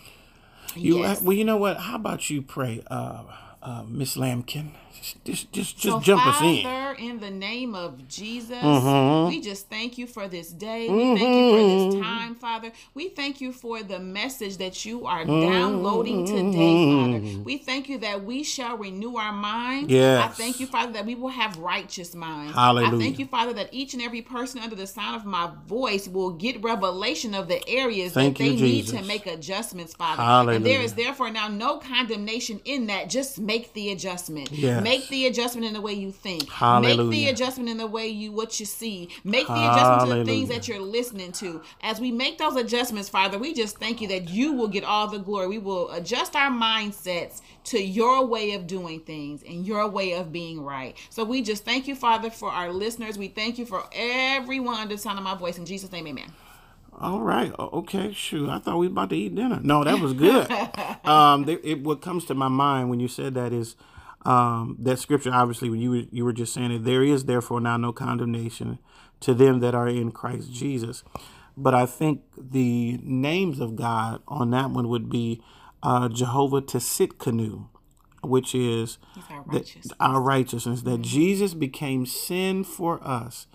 [0.76, 1.22] you yes.
[1.22, 1.78] well, you know what?
[1.78, 3.24] How about you pray, uh,
[3.62, 4.72] uh Miss Lampkin?
[5.02, 6.64] just just just so jump Father, us in.
[6.64, 9.30] Father, in the name of Jesus, mm-hmm.
[9.30, 10.90] we just thank you for this day.
[10.90, 11.18] We mm-hmm.
[11.18, 12.04] thank you for this mm-hmm.
[12.04, 12.72] time, Father.
[12.94, 15.52] We thank you for the message that you are mm-hmm.
[15.52, 17.44] downloading today, Father.
[17.44, 19.90] We thank you that we shall renew our mind.
[19.90, 20.24] Yes.
[20.24, 22.54] I thank you, Father, that we will have righteous minds.
[22.54, 22.96] Hallelujah.
[22.96, 26.08] I thank you, Father, that each and every person under the sound of my voice
[26.08, 30.22] will get revelation of the areas thank that they you, need to make adjustments, Father.
[30.22, 30.58] Hallelujah.
[30.58, 33.10] And there is therefore now no condemnation in that.
[33.10, 34.52] Just make the adjustment.
[34.52, 34.84] Yes.
[34.84, 36.50] Make the adjustment in the way you think.
[36.50, 37.04] Hallelujah.
[37.04, 39.10] Make the adjustment in the way you what you see.
[39.24, 41.62] Make the adjustment to the things that you're listening to.
[41.82, 45.08] As we make those adjustments, Father, we just thank you that you will get all
[45.08, 45.48] the glory.
[45.48, 50.32] We will adjust our mindsets to your way of doing things and your way of
[50.32, 50.98] being right.
[51.10, 53.18] So we just thank you, Father, for our listeners.
[53.18, 55.58] We thank you for everyone under the sound of my voice.
[55.58, 56.32] In Jesus' name, amen.
[57.02, 57.52] All right.
[57.58, 58.14] Okay.
[58.14, 58.48] Shoot.
[58.50, 59.60] I thought we were about to eat dinner.
[59.64, 60.50] No, that was good.
[61.04, 63.76] um, it, what comes to my mind when you said that is
[64.24, 67.60] um, that scripture, obviously, when you were, you were just saying it, there is therefore
[67.60, 68.78] now no condemnation
[69.22, 71.04] to them that are in Christ Jesus.
[71.58, 75.42] But I think the names of God on that one would be
[75.82, 77.68] uh, Jehovah Tsidkenu,
[78.22, 79.00] which is
[79.32, 79.88] our righteousness.
[79.88, 83.48] That, our righteousness, that Jesus became sin for us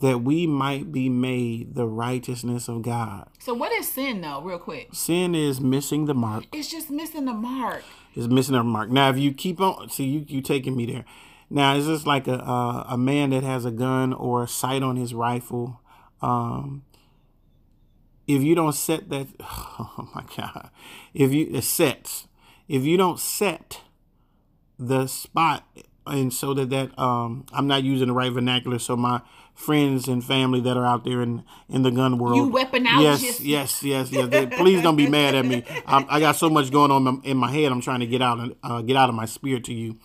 [0.00, 3.28] that we might be made the righteousness of God.
[3.38, 4.90] So, what is sin, though, real quick?
[4.92, 6.44] Sin is missing the mark.
[6.52, 7.82] It's just missing the mark.
[8.14, 8.90] It's missing the mark.
[8.90, 11.04] Now, if you keep on, see, you you taking me there.
[11.50, 14.82] Now, is this like a a, a man that has a gun or a sight
[14.82, 15.80] on his rifle?
[16.20, 16.84] Um,
[18.26, 20.70] if you don't set that, oh my God,
[21.14, 22.28] if you it sets,
[22.68, 23.80] if you don't set
[24.78, 25.64] the spot
[26.06, 29.20] and so that that um, I'm not using the right vernacular, so my
[29.58, 33.00] friends and family that are out there in in the gun world, You weaponologist.
[33.00, 34.28] yes, yes, yes, yes.
[34.28, 35.64] They- please don't be mad at me.
[35.86, 37.72] i I got so much going on in my head.
[37.72, 39.98] I'm trying to get out and uh, get out of my spirit to you.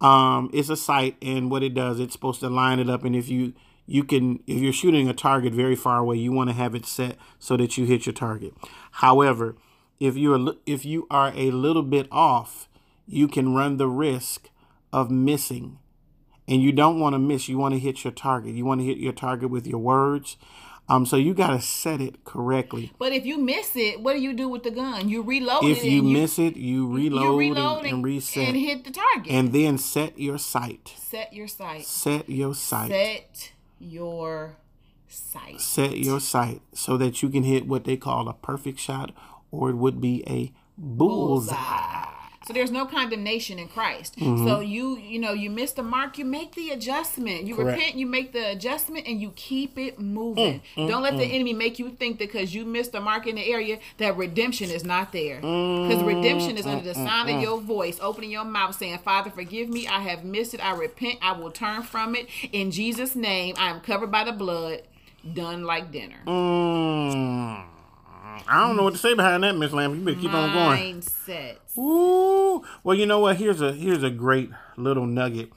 [0.00, 3.14] Um, it's a sight, and what it does, it's supposed to line it up, and
[3.14, 3.52] if you
[3.86, 6.84] you can if you're shooting a target very far away, you want to have it
[6.84, 8.52] set so that you hit your target.
[8.92, 9.56] However,
[10.00, 12.68] if you're if you are a little bit off,
[13.06, 14.50] you can run the risk
[14.92, 15.78] of missing.
[16.50, 17.48] And you don't want to miss.
[17.48, 18.54] You want to hit your target.
[18.54, 20.36] You want to hit your target with your words.
[20.88, 22.92] Um, so you got to set it correctly.
[22.98, 25.08] But if you miss it, what do you do with the gun?
[25.08, 25.84] You reload If it.
[25.84, 28.90] you and miss it, you reload, you reload and, and, and reset, and hit the
[28.90, 29.30] target.
[29.32, 30.92] and then set your sight.
[30.96, 31.84] set your sight.
[31.84, 32.88] Set your sight.
[32.90, 34.56] Set your
[35.06, 35.60] sight.
[35.60, 39.12] set your sight so that you can hit what they call a perfect shot
[39.52, 42.06] or it would be a bullseye.
[42.46, 44.16] So there's no condemnation in Christ.
[44.16, 44.44] Mm-hmm.
[44.46, 47.44] So you you know you miss the mark, you make the adjustment.
[47.44, 47.76] You Correct.
[47.76, 50.62] repent, you make the adjustment, and you keep it Mm, moving.
[50.76, 53.44] Don't let the enemy make you think that because you missed the mark in the
[53.44, 55.40] area that redemption is not there.
[55.40, 59.30] Because redemption is under the Mm, sound of your voice, opening your mouth, saying, "Father,
[59.30, 59.86] forgive me.
[59.86, 60.64] I have missed it.
[60.64, 61.18] I repent.
[61.20, 63.54] I will turn from it in Jesus' name.
[63.58, 64.82] I am covered by the blood."
[65.34, 66.22] Done like dinner.
[66.26, 67.64] Mm,
[68.48, 69.94] I don't know what to say behind that, Miss Lamb.
[69.94, 71.00] You better keep on going.
[71.00, 71.56] Mindset.
[71.78, 72.64] Ooh.
[72.82, 73.36] Well, you know what?
[73.36, 75.50] Here's a here's a great little nugget.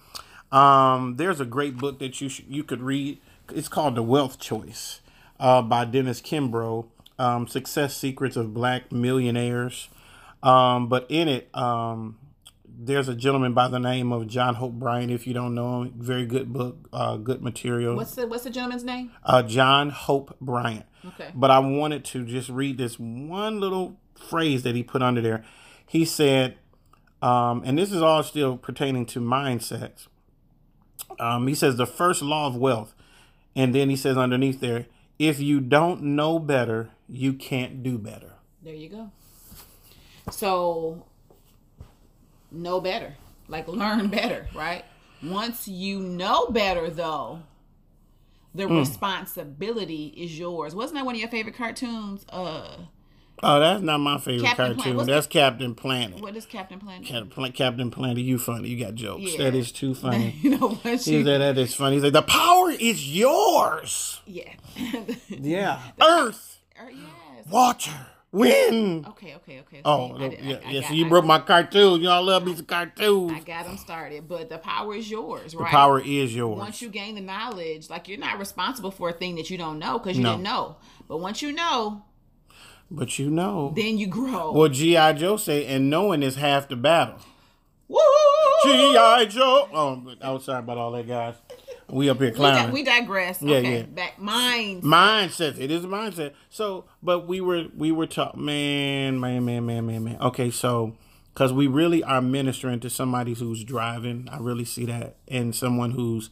[0.52, 3.20] Um, there's a great book that you should, you could read.
[3.54, 5.02] It's called The Wealth Choice
[5.40, 6.88] uh, by Dennis Kimbro.
[7.20, 9.90] Um, Success Secrets of Black Millionaires.
[10.42, 12.18] Um, but in it, um,
[12.76, 15.12] there's a gentleman by the name of John Hope Bryant.
[15.12, 17.96] If you don't know him, very good book, uh, good material.
[17.96, 19.12] What's the What's the gentleman's name?
[19.24, 20.86] uh, John Hope Bryant.
[21.06, 21.30] Okay.
[21.34, 25.44] But I wanted to just read this one little phrase that he put under there.
[25.86, 26.58] He said,
[27.22, 30.08] um, and this is all still pertaining to mindsets.
[31.20, 32.96] Um, he says the first law of wealth,
[33.56, 34.88] and then he says underneath there,
[35.20, 38.34] if you don't know better, you can't do better.
[38.64, 39.12] There you go.
[40.32, 41.06] So,
[42.54, 43.16] know better,
[43.48, 44.86] like learn better, right?
[45.22, 47.40] Once you know better, though,
[48.56, 48.78] the Hmm.
[48.78, 50.76] responsibility is yours.
[50.76, 52.26] Wasn't that one of your favorite cartoons?
[52.30, 52.78] Uh,
[53.42, 55.06] Oh, that's not my favorite Captain cartoon.
[55.08, 56.22] That's Captain Planet.
[56.22, 57.06] what is Captain Planet?
[57.06, 58.70] Captain, Captain Planet, you funny.
[58.70, 59.24] You got jokes.
[59.34, 59.38] Yeah.
[59.46, 60.36] That is too funny.
[60.42, 61.24] you know what He you?
[61.26, 61.96] said that is funny.
[61.96, 64.22] He's like, the power is yours.
[64.28, 64.54] Yeah.
[65.30, 65.82] Yeah.
[66.02, 67.48] Earth, Or, yes.
[67.50, 67.92] water,
[68.34, 69.06] wind.
[69.08, 69.36] Okay.
[69.36, 69.60] Okay.
[69.62, 69.82] Okay.
[69.86, 70.82] Oh, I I- yeah, I yeah.
[70.82, 72.02] got- So you I- broke my cartoon.
[72.02, 73.32] Y'all love me some cartoons.
[73.32, 75.66] I got them started, but the power is yours, right?
[75.66, 76.58] The power is yours.
[76.60, 79.80] once you gain the knowledge, like you're not responsible for a thing that you don't
[79.80, 80.32] know because you No.
[80.32, 80.76] didn't know.
[81.08, 82.02] But once you know,
[82.92, 83.72] but you know.
[83.76, 84.52] then you grow.
[84.52, 85.14] Well, G.I.
[85.14, 87.16] Joe say, and knowing is half the battle.
[87.88, 88.00] Woo!
[88.66, 89.26] G.I.
[89.26, 89.68] Joe.
[89.74, 91.36] Oh, but- oh, sorry about all that, guys.
[91.94, 93.42] We up here We, di- we digress.
[93.42, 93.84] Yeah, okay, yeah.
[93.84, 94.86] back minds.
[94.86, 95.60] mindset.
[95.60, 96.34] It is a mindset.
[96.50, 100.18] So, but we were we were taught, man, man, man, man, man, man.
[100.22, 100.96] Okay, so
[101.34, 105.92] because we really are ministering to somebody who's driving, I really see that, and someone
[105.92, 106.30] who's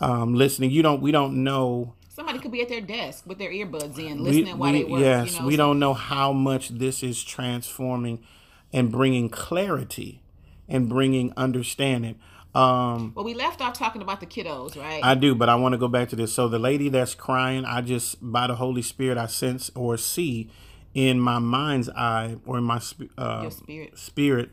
[0.00, 0.70] um, listening.
[0.70, 1.94] You don't, we don't know.
[2.08, 4.90] Somebody could be at their desk with their earbuds in, We, listening while we- they
[4.90, 5.00] work.
[5.00, 8.20] yes, you know, we so- don't know how much this is transforming
[8.72, 10.22] and bringing clarity
[10.68, 12.16] and bringing understanding.
[12.58, 15.04] Um, Well, we left off talking about the kiddos, right?
[15.04, 16.32] I do, but I want to go back to this.
[16.32, 20.50] So the lady that's crying, I just by the Holy Spirit, I sense or see
[20.92, 22.80] in my mind's eye or in my
[23.16, 23.96] uh, spirit.
[23.98, 24.50] spirit,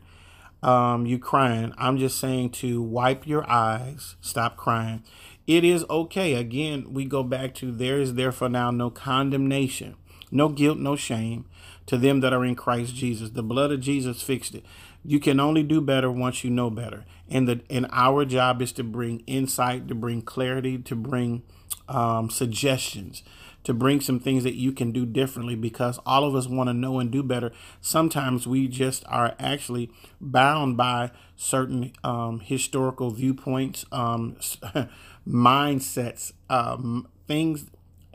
[0.62, 1.72] um, you crying.
[1.78, 5.02] I'm just saying to wipe your eyes, stop crying.
[5.48, 6.34] It is okay.
[6.34, 9.96] Again, we go back to there is therefore now no condemnation,
[10.30, 11.46] no guilt, no shame
[11.86, 13.30] to them that are in Christ Jesus.
[13.30, 14.64] The blood of Jesus fixed it.
[15.06, 17.04] You can only do better once you know better.
[17.28, 21.42] And the and our job is to bring insight, to bring clarity, to bring
[21.88, 23.22] um, suggestions,
[23.62, 26.74] to bring some things that you can do differently because all of us want to
[26.74, 27.52] know and do better.
[27.80, 29.90] Sometimes we just are actually
[30.20, 34.36] bound by certain um, historical viewpoints, um,
[35.28, 37.66] mindsets, um, things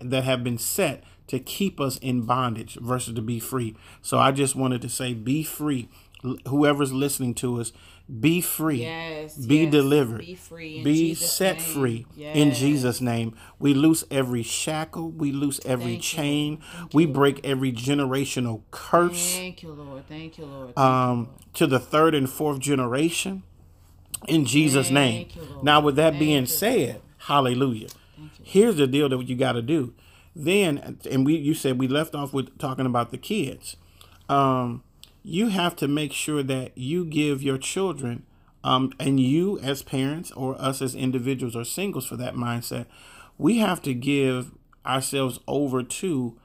[0.01, 3.75] that have been set to keep us in bondage versus to be free.
[4.01, 5.87] So I just wanted to say, be free.
[6.47, 7.71] Whoever's listening to us,
[8.19, 8.81] be free.
[8.81, 9.71] Yes, Be yes.
[9.71, 10.19] delivered.
[10.19, 11.65] Be free in be Jesus' set name.
[11.73, 13.35] free in Jesus' name.
[13.59, 15.09] We loose every shackle.
[15.11, 16.61] We loose every Thank chain.
[16.93, 20.07] we break every generational curse Thank you, Lord.
[20.07, 20.75] Thank you, Lord.
[20.75, 23.43] Thank um, to the third and fourth generation
[24.27, 25.27] in Jesus' name.
[25.33, 25.63] You, Lord.
[25.63, 26.47] Now, with that Thank being you.
[26.47, 27.87] said, hallelujah.
[28.43, 29.93] Here's the deal that you got to do.
[30.35, 33.75] Then, and we you said we left off with talking about the kids.
[34.29, 34.83] Um,
[35.23, 38.25] you have to make sure that you give your children
[38.63, 42.85] um, and you as parents or us as individuals or singles for that mindset,
[43.37, 44.51] we have to give
[44.85, 46.37] ourselves over to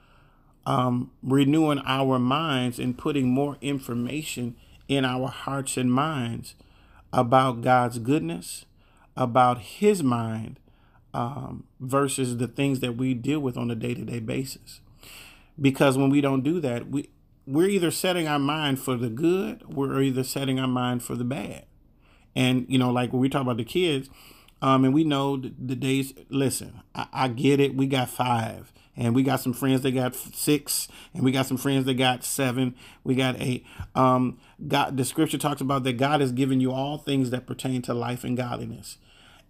[0.65, 4.55] um, renewing our minds and putting more information
[4.87, 6.55] in our hearts and minds
[7.13, 8.65] about God's goodness,
[9.15, 10.59] about His mind,
[11.13, 14.81] um, versus the things that we deal with on a day to day basis.
[15.59, 17.09] Because when we don't do that, we
[17.47, 21.23] we're either setting our mind for the good, we're either setting our mind for the
[21.23, 21.65] bad.
[22.35, 24.09] And you know, like when we talk about the kids,
[24.61, 26.13] um, and we know the, the days.
[26.29, 27.75] Listen, I, I get it.
[27.75, 31.57] We got five, and we got some friends that got six, and we got some
[31.57, 32.75] friends that got seven.
[33.03, 33.65] We got eight.
[33.95, 37.81] Um, God, the scripture talks about that God has given you all things that pertain
[37.83, 38.97] to life and godliness,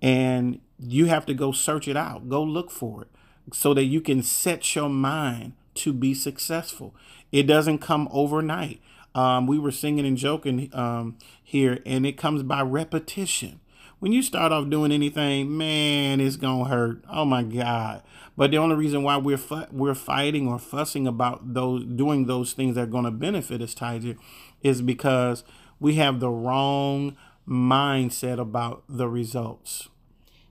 [0.01, 3.07] and you have to go search it out, go look for it,
[3.53, 6.93] so that you can set your mind to be successful.
[7.31, 8.81] It doesn't come overnight.
[9.15, 13.59] Um, we were singing and joking um, here, and it comes by repetition.
[13.99, 17.03] When you start off doing anything, man, it's gonna hurt.
[17.09, 18.03] Oh my God!
[18.37, 22.53] But the only reason why we're fu- we're fighting or fussing about those doing those
[22.53, 24.15] things that are gonna benefit us, Tiger,
[24.61, 25.43] is because
[25.79, 29.89] we have the wrong mindset about the results.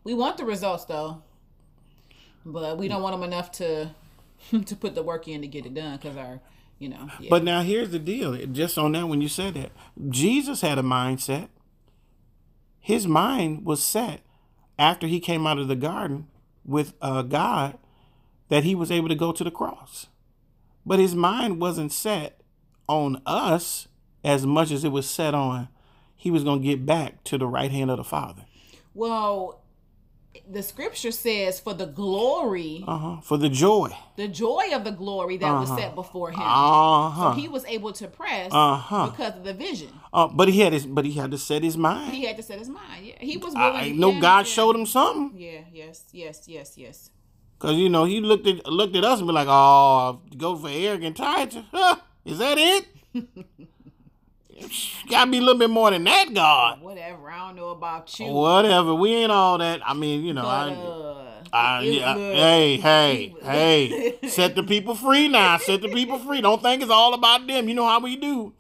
[0.03, 1.23] We want the results though,
[2.45, 3.91] but we don't want them enough to
[4.65, 6.41] to put the work in to get it done because our
[6.79, 7.09] you know.
[7.21, 7.29] Yeah.
[7.31, 8.37] But now here's the deal.
[8.47, 9.73] Just on that, when you said that,
[10.09, 11.49] Jesus had a mindset.
[12.81, 14.21] His mind was set
[14.79, 16.29] after he came out of the garden
[16.65, 17.79] with uh, God
[18.49, 20.07] that he was able to go to the cross.
[20.85, 22.41] But his mind wasn't set
[22.89, 23.89] on us
[24.23, 25.69] as much as it was set on
[26.17, 28.43] he was going to get back to the right hand of the Father.
[28.95, 29.61] Well,
[30.51, 33.21] the scripture says for the glory uh-huh.
[33.21, 35.61] for the joy the joy of the glory that uh-huh.
[35.61, 37.33] was set before him uh-huh.
[37.33, 39.11] so he was able to press uh-huh.
[39.11, 41.77] because of the vision uh, but he had his but he had to set his
[41.77, 44.47] mind he had to set his mind yeah he was willing I, know yeah, god
[44.47, 44.53] yeah.
[44.53, 47.11] showed him something yeah yes yes yes yes
[47.59, 50.69] because you know he looked at looked at us and be like oh go for
[50.69, 51.97] arrogant huh?
[52.25, 52.87] is that it
[55.09, 56.81] Gotta be a little bit more than that, God.
[56.81, 57.31] Whatever.
[57.31, 58.27] I don't know about you.
[58.27, 58.95] Whatever.
[58.95, 59.81] We ain't all that.
[59.87, 64.95] I mean, you know, But, I, uh, I, yeah, hey, hey, hey, set the people
[64.95, 65.59] free now.
[65.59, 66.41] Set the people free.
[66.41, 67.69] Don't think it's all about them.
[67.69, 68.53] You know how we do.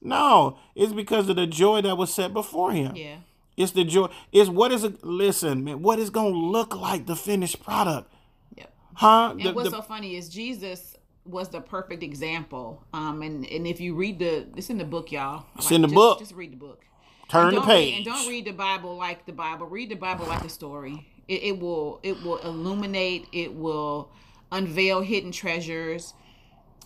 [0.00, 2.94] No, it's because of the joy that was set before him.
[2.96, 3.16] yeah.
[3.56, 4.08] It's the joy.
[4.30, 5.02] It's what is it?
[5.04, 8.08] Listen, man, what is gonna look like the finished product?
[8.56, 8.72] Yep.
[8.94, 9.30] Huh?
[9.32, 10.96] And The- what's the- so funny is Jesus
[11.28, 12.84] was the perfect example.
[12.92, 15.46] Um, and and if you read the, it's in the book, y'all.
[15.56, 16.18] It's in the just, book.
[16.18, 16.84] Just read the book.
[17.28, 17.94] turn the don't read- page.
[17.96, 19.66] and don't read the Bible like the Bible.
[19.66, 21.06] Read the Bible like a story.
[21.28, 23.26] It, it will it will illuminate.
[23.32, 24.10] It will
[24.50, 26.14] unveil hidden treasures.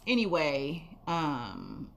[0.06, 1.90] Anyway, um,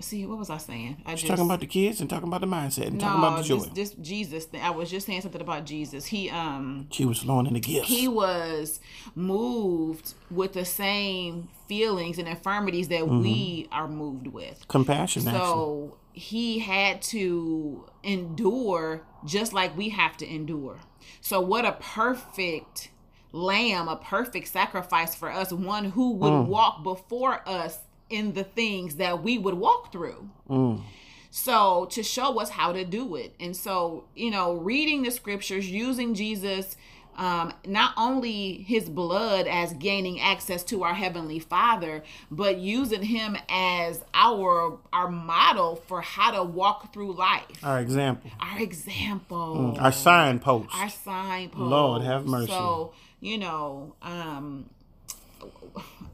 [0.00, 1.02] see what was I saying?
[1.06, 3.36] I just talking about the kids and talking about the mindset and no, talking about
[3.38, 3.56] the joy.
[3.58, 4.44] just, just Jesus.
[4.44, 4.60] thing.
[4.62, 6.06] I was just saying something about Jesus.
[6.06, 7.88] He um she was flowing in the gifts.
[7.88, 8.80] he was
[9.14, 13.22] moved with the same feelings and infirmities that Mm-hmm.
[13.22, 14.66] we are moved with.
[14.68, 15.40] Compassion, actually.
[15.40, 20.78] So he had to endure just like we have to endure.
[21.20, 22.90] So what a perfect
[23.32, 26.46] lamb, a perfect sacrifice for us, one who would Mm.
[26.46, 27.78] walk before us
[28.10, 30.30] in the things that we would walk through.
[30.48, 30.82] Mm.
[31.30, 33.34] So to show us how to do it.
[33.38, 36.76] And so, you know, reading the scriptures, using Jesus
[37.18, 43.36] um, not only his blood as gaining access to our heavenly Father, but using him
[43.48, 47.64] as our our model for how to walk through life.
[47.64, 49.76] Our example, Our example.
[49.80, 50.68] our signpost.
[50.72, 51.60] Our signpost.
[51.60, 52.46] Lord, have mercy.
[52.46, 54.70] So, you know, um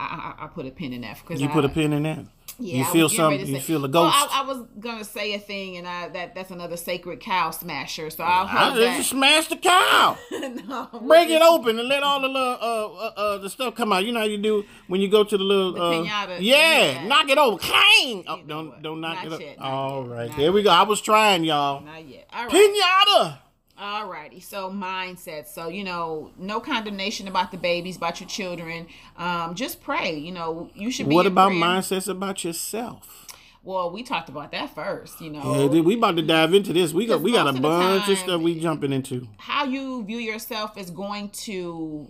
[0.01, 2.03] I, I, I put a pin in that because you I, put a pin in
[2.05, 2.25] that.
[2.59, 3.47] yeah, you feel something.
[3.47, 4.17] You feel a Well, ghost.
[4.17, 8.11] I, I was gonna say a thing, and I that that's another sacred cow smasher.
[8.11, 10.17] So I'll I hold just smash the cow.
[10.33, 13.93] no, Break it open and let all the little uh, uh uh the stuff come
[13.93, 14.05] out.
[14.05, 16.37] You know how you do when you go to the little The uh, pinata.
[16.41, 17.07] Yeah, Yeah.
[17.07, 17.59] knock it over.
[17.59, 18.25] Clang.
[18.27, 19.41] Oh, don't don't knock Not it up.
[19.41, 20.71] yet, not all yet, right, there we go.
[20.71, 21.81] I was trying, y'all.
[21.83, 22.29] Not yet.
[22.33, 22.53] All right.
[22.53, 23.39] Pinata.
[23.81, 25.49] Alrighty, so mindset.
[25.49, 28.87] So you know, no condemnation about the babies, about your children.
[29.17, 30.17] Um, just pray.
[30.17, 31.15] You know, you should be.
[31.15, 31.61] What about prayer.
[31.61, 33.27] mindsets about yourself?
[33.65, 35.21] Well, we talked about that first.
[35.21, 36.93] You know, Yeah, we about to dive into this.
[36.93, 39.27] We got we got a most of the bunch of stuff we jumping into.
[39.39, 42.07] how you view yourself is going to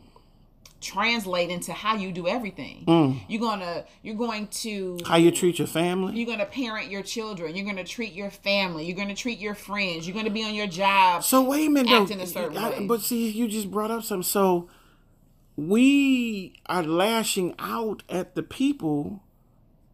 [0.85, 2.85] translate into how you do everything.
[2.87, 3.21] Mm.
[3.29, 6.15] You're gonna you're going to How you treat your family.
[6.17, 7.57] you're gonna parent your children.
[7.57, 8.85] You're gonna treat your family.
[8.87, 10.07] You're gonna treat your friends.
[10.07, 11.25] You're gonna be on your job.
[11.25, 12.03] So wait a minute, though.
[12.03, 12.87] Acting a certain I- way.
[12.87, 14.23] but see, you just brought up something.
[14.23, 14.69] So
[15.57, 19.23] we are lashing out at the people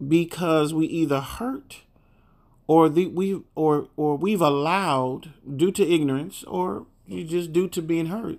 [0.07, 1.82] because we either hurt
[2.66, 8.07] or the we or or we've allowed due to ignorance or just due to being
[8.07, 8.38] hurt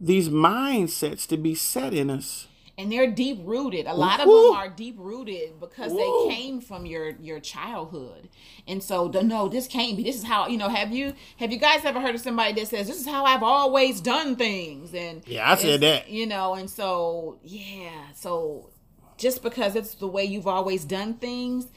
[0.00, 2.46] these mindsets to be set in us
[2.78, 3.86] and they're deep rooted.
[3.86, 4.48] A lot of Ooh.
[4.48, 5.96] them are deep rooted because Ooh.
[6.28, 8.28] they came from your your childhood.
[8.68, 10.02] And so, the, no, this can't be.
[10.02, 10.68] This is how you know.
[10.68, 13.42] Have you have you guys ever heard of somebody that says this is how I've
[13.42, 14.94] always done things?
[14.94, 16.10] And Yeah, I said that.
[16.10, 18.70] You know, and so yeah, so
[19.16, 21.68] just because it's the way you've always done things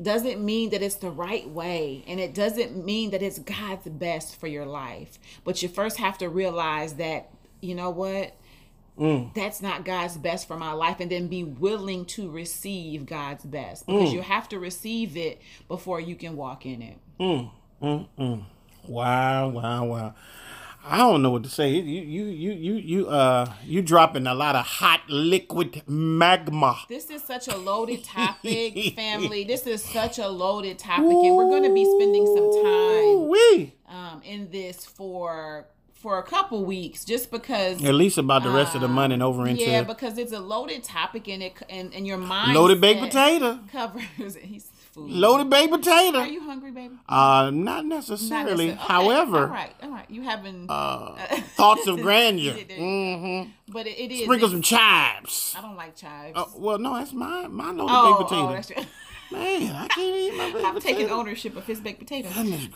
[0.00, 4.38] doesn't mean that it's the right way and it doesn't mean that it's God's best
[4.38, 5.18] for your life.
[5.44, 7.30] But you first have to realize that
[7.64, 8.36] you know what?
[8.98, 9.34] Mm.
[9.34, 13.84] that's not God's best for my life, and then be willing to receive God's best
[13.86, 13.98] mm.
[13.98, 16.98] because you have to receive it before you can walk in it.
[17.18, 17.50] Mm,
[18.86, 20.14] wow, wow, wow.
[20.86, 21.70] I don't know what to say.
[21.70, 26.78] You you you you you uh you dropping a lot of hot liquid magma.
[26.88, 29.44] This is such a loaded topic, family.
[29.44, 33.24] This is such a loaded topic, and we're going to be spending some time
[33.88, 35.66] um, in this for
[36.04, 37.82] for a couple weeks, just because.
[37.82, 40.38] At least about the rest of the month and over into Yeah, because it's a
[40.38, 43.58] loaded topic, and it and, and your mind loaded baked potato.
[43.72, 44.36] covers.
[44.42, 45.10] He's food.
[45.10, 46.96] Loaded baked potato Are you hungry, baby?
[47.08, 48.66] Uh, not Not necessarily.
[48.66, 48.70] necessarily.
[48.72, 50.10] Okay, However, all right, all right.
[50.10, 50.66] You haven't.
[50.68, 51.16] uh,
[51.56, 52.52] thoughts of grandeur.
[52.52, 52.74] There you go.
[52.74, 53.50] Mm-hmm.
[53.72, 54.24] but it, it is.
[54.24, 55.54] Sprinkle some chives.
[55.56, 56.36] I don't like chives.
[56.36, 58.48] Uh, well, no, that's my my loaded oh, baked potato.
[58.48, 58.90] oh, that's.
[59.32, 62.28] Man, I can't eat my baked I'm taking ownership of his baked potato.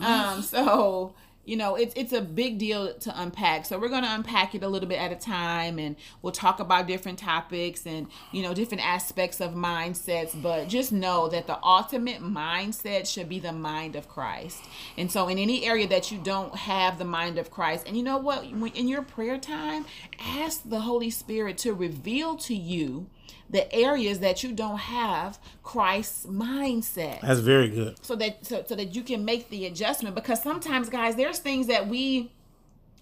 [0.02, 1.12] Um, so
[1.48, 3.64] you know, it's it's a big deal to unpack.
[3.64, 6.86] So we're gonna unpack it a little bit at a time, and we'll talk about
[6.86, 10.40] different topics and you know different aspects of mindsets.
[10.40, 14.62] But just know that the ultimate mindset should be the mind of Christ.
[14.98, 18.02] And so, in any area that you don't have the mind of Christ, and you
[18.02, 19.86] know what, in your prayer time,
[20.20, 23.06] ask the Holy Spirit to reveal to you
[23.50, 28.04] the areas that you don't have Christ's mindset That's very good.
[28.04, 31.66] so that so, so that you can make the adjustment because sometimes guys there's things
[31.68, 32.32] that we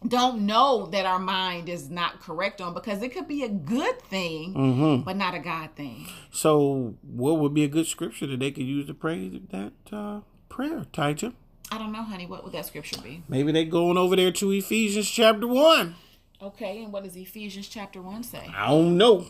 [0.06, 4.00] don't know that our mind is not correct on because it could be a good
[4.02, 5.02] thing Mm-hmm.
[5.04, 8.66] but not a god thing So, what would be a good scripture that they could
[8.66, 11.32] use to pray that uh, prayer, Taija?
[11.72, 14.52] i don't know honey what would that scripture be Maybe they going over there to
[14.52, 15.96] Ephesians chapter one.
[16.40, 19.26] okay and what does ephesians chapter 1 say I don't know.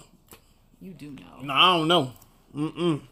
[0.81, 2.13] You do know No, I don't know.
[2.55, 3.03] Mm-mm.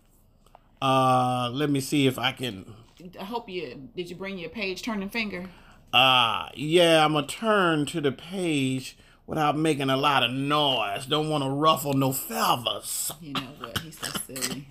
[0.81, 2.75] Uh, let me see if I can.
[3.19, 5.49] i hope you did you bring your page turning finger
[5.93, 8.97] Uh, yeah, I'm gonna turn to the page
[9.27, 11.07] without making a lot of noise.
[11.07, 13.13] Don't want to ruffle no feathers.
[13.21, 14.67] you know what he's so silly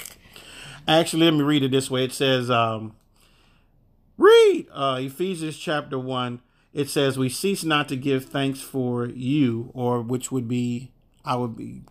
[0.88, 2.04] Actually, let me read it this way.
[2.04, 2.94] It says, um,
[4.18, 6.42] read uh, Ephesians chapter 1.
[6.74, 10.92] It says, We cease not to give thanks for you, or which would be,
[11.24, 11.84] I would be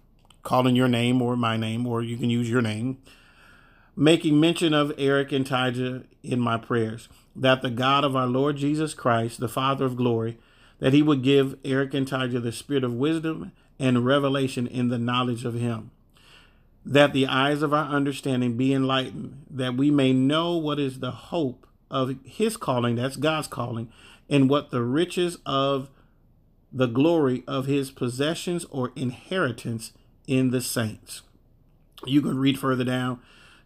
[0.43, 2.99] calling your name or my name, or you can use your name,
[3.97, 8.57] making mention of Eric and Taja in my prayers, that the God of our Lord
[8.57, 10.39] Jesus Christ, the Father of glory,
[10.79, 14.99] that he would give Eric and Taja the spirit of wisdom and revelation in the
[14.99, 15.91] knowledge of him
[16.85, 21.11] that the eyes of our understanding be enlightened, that we may know what is the
[21.11, 23.91] hope of his calling, that's God's calling,
[24.29, 25.91] and what the riches of
[26.73, 29.93] the glory of his possessions or inheritance
[30.27, 31.23] in the saints.
[32.05, 33.21] You can read further down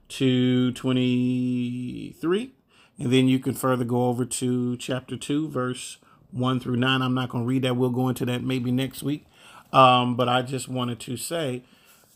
[0.08, 2.52] to 23,
[2.98, 5.98] and then you can further go over to chapter 2, verse
[6.30, 7.02] 1 through 9.
[7.02, 7.76] I'm not going to read that.
[7.76, 9.26] We'll go into that maybe next week.
[9.72, 11.62] Um, but I just wanted to say,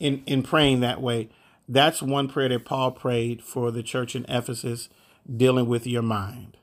[0.01, 1.28] in in praying that way.
[1.68, 4.88] That's one prayer that Paul prayed for the church in Ephesus,
[5.36, 6.57] dealing with your mind,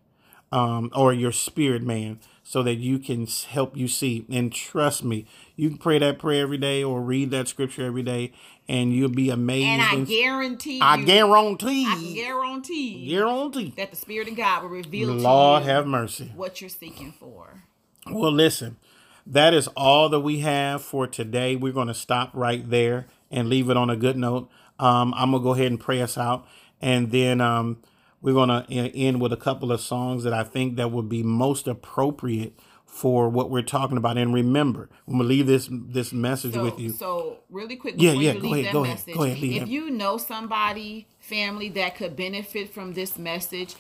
[0.52, 2.20] um, or your spirit, man,
[2.50, 4.26] so that you can help you see.
[4.32, 5.26] And trust me,
[5.58, 8.32] you can pray that prayer every day or read that scripture every day,
[8.70, 9.68] and you'll be amazed.
[9.68, 13.74] and i and- guarantee you I guarantee, i guarantee guarantee.
[13.76, 16.32] that the spirit of god will reveal Lord to you have mercy.
[16.38, 17.64] what you're seeking for
[18.10, 18.78] Well, listen,
[19.26, 21.58] that is all that we have for today.
[21.58, 24.50] We're going to stop right there and leave it on a good note.
[24.80, 26.48] Um, I'm going to go ahead and pray us out.
[26.82, 27.80] And then um,
[28.22, 31.24] we're going to end with a couple of songs that I think that would be
[31.24, 34.18] most appropriate for what we're talking about.
[34.18, 36.90] And remember, I'm going to leave this this message So, with you.
[36.92, 39.44] so really quick Yeah, before yeah, you go leave ahead, that go ahead, go ahead,
[39.44, 39.68] if that.
[39.68, 43.76] you know somebody, family that could benefit from this message,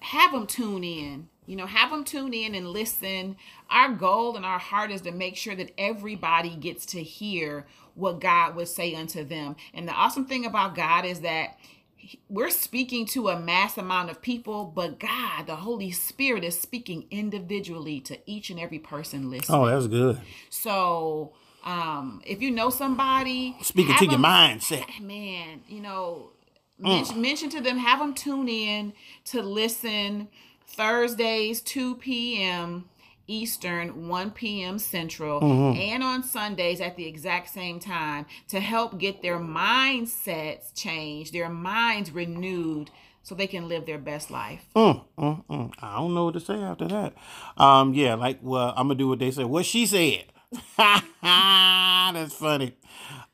[0.00, 1.28] have them tune in.
[1.46, 3.36] You know, have them tune in and listen.
[3.70, 8.20] Our goal and our heart is to make sure that everybody gets to hear what
[8.20, 9.54] God would say unto them.
[9.72, 11.56] And the awesome thing about God is that
[12.28, 17.06] we're speaking to a mass amount of people, but God, the Holy Spirit, is speaking
[17.10, 19.58] individually to each and every person listening.
[19.58, 20.20] Oh, that's good.
[20.50, 21.32] So,
[21.64, 25.00] um, if you know somebody, Speaking to your mindset.
[25.00, 26.30] man, you know,
[26.78, 28.92] mention, mention to them, have them tune in
[29.26, 30.28] to listen
[30.66, 32.88] Thursdays, 2 p.m.
[33.26, 34.78] Eastern, 1 p.m.
[34.78, 41.32] Central, and on Sundays at the exact same time to help get their mindsets changed,
[41.32, 42.90] their minds renewed,
[43.22, 44.64] so they can live their best life.
[44.76, 45.72] Mm, mm, mm.
[45.82, 47.14] I don't know what to say after that.
[47.56, 49.44] Um, yeah, like well, I'm gonna do what they say.
[49.44, 50.26] What she said.
[50.76, 52.76] That's funny.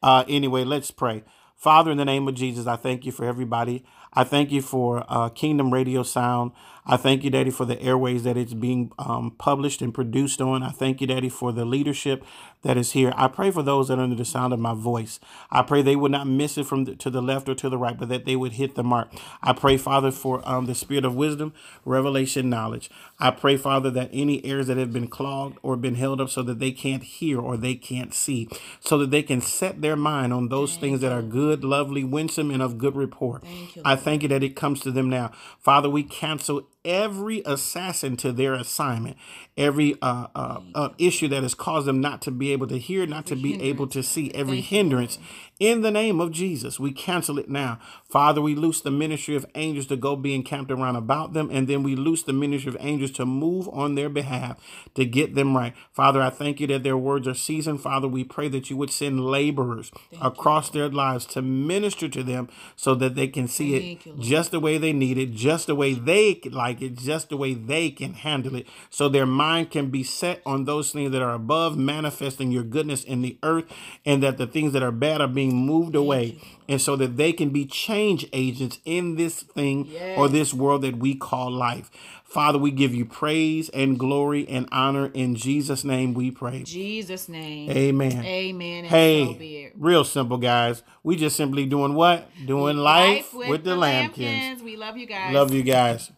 [0.03, 1.23] Uh, anyway, let's pray.
[1.55, 3.85] Father, in the name of Jesus, I thank you for everybody.
[4.15, 6.53] I thank you for uh, Kingdom Radio Sound.
[6.85, 10.63] I thank you, Daddy, for the airways that it's being um, published and produced on.
[10.65, 12.25] I thank you, Daddy, for the leadership
[12.63, 13.13] that is here.
[13.17, 15.21] I pray for those that are under the sound of my voice.
[15.51, 17.79] I pray they would not miss it from the, to the left or to the
[17.79, 19.13] right, but that they would hit the mark.
[19.43, 21.53] I pray, Father, for um, the spirit of wisdom,
[21.85, 22.91] revelation, knowledge.
[23.19, 26.43] I pray, Father, that any ears that have been clogged or been held up so
[26.43, 28.49] that they can't hear or they can't see,
[28.81, 32.51] so that they can set their mind on those things that are good, lovely, winsome,
[32.51, 33.43] and of good report.
[33.45, 35.31] Thank you, I thank you that it comes to them now.
[35.61, 39.17] Father, we cancel every assassin to their assignment,
[39.57, 43.07] every uh, uh, uh, issue that has caused them not to be able to hear,
[43.07, 45.19] not to be able to see, every hindrance.
[45.61, 47.79] In the name of Jesus, we cancel it now.
[48.09, 51.69] Father, we loose the ministry of angels to go be encamped around about them, and
[51.69, 54.59] then we loose the ministry of angels to move on their behalf
[54.95, 55.75] to get them right.
[55.93, 57.81] Father, I thank you that their words are seasoned.
[57.81, 62.49] Father, we pray that you would send laborers across their lives to minister to them
[62.75, 65.69] so that they can see Thank it you, just the way they need it, just
[65.69, 69.71] the way they like it, just the way they can handle it, so their mind
[69.71, 73.65] can be set on those things that are above, manifesting your goodness in the earth,
[74.07, 77.33] and that the things that are bad are being moved away, and so that they
[77.33, 81.91] can be change agents in this thing or this world that we call life.
[82.33, 86.15] Father, we give you praise and glory and honor in Jesus' name.
[86.15, 86.63] We pray.
[86.63, 87.71] Jesus' name.
[87.71, 88.25] Amen.
[88.25, 88.85] Amen.
[88.85, 90.83] So Hey, real simple, guys.
[91.03, 92.27] We just simply doing what?
[92.47, 94.63] Doing life, with, the Lampkins.
[94.63, 95.35] We love you guys.
[95.35, 96.11] Love you guys.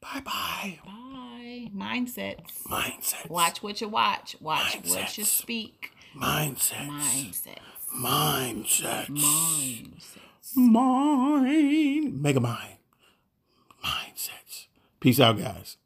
[0.00, 0.78] Bye bye.
[0.84, 1.70] Bye.
[1.74, 2.62] Mindsets.
[2.64, 3.28] Mindsets.
[3.28, 4.36] Watch what you watch.
[4.40, 5.92] Watch what you speak.
[6.16, 6.88] Mindsets.
[6.88, 7.58] Mindsets.
[7.96, 9.08] Mindsets.
[9.08, 10.56] Mindsets.
[10.56, 12.22] Mind.
[12.22, 12.76] Mega mind.
[13.84, 14.66] Mindsets.
[15.00, 15.77] Peace out, guys.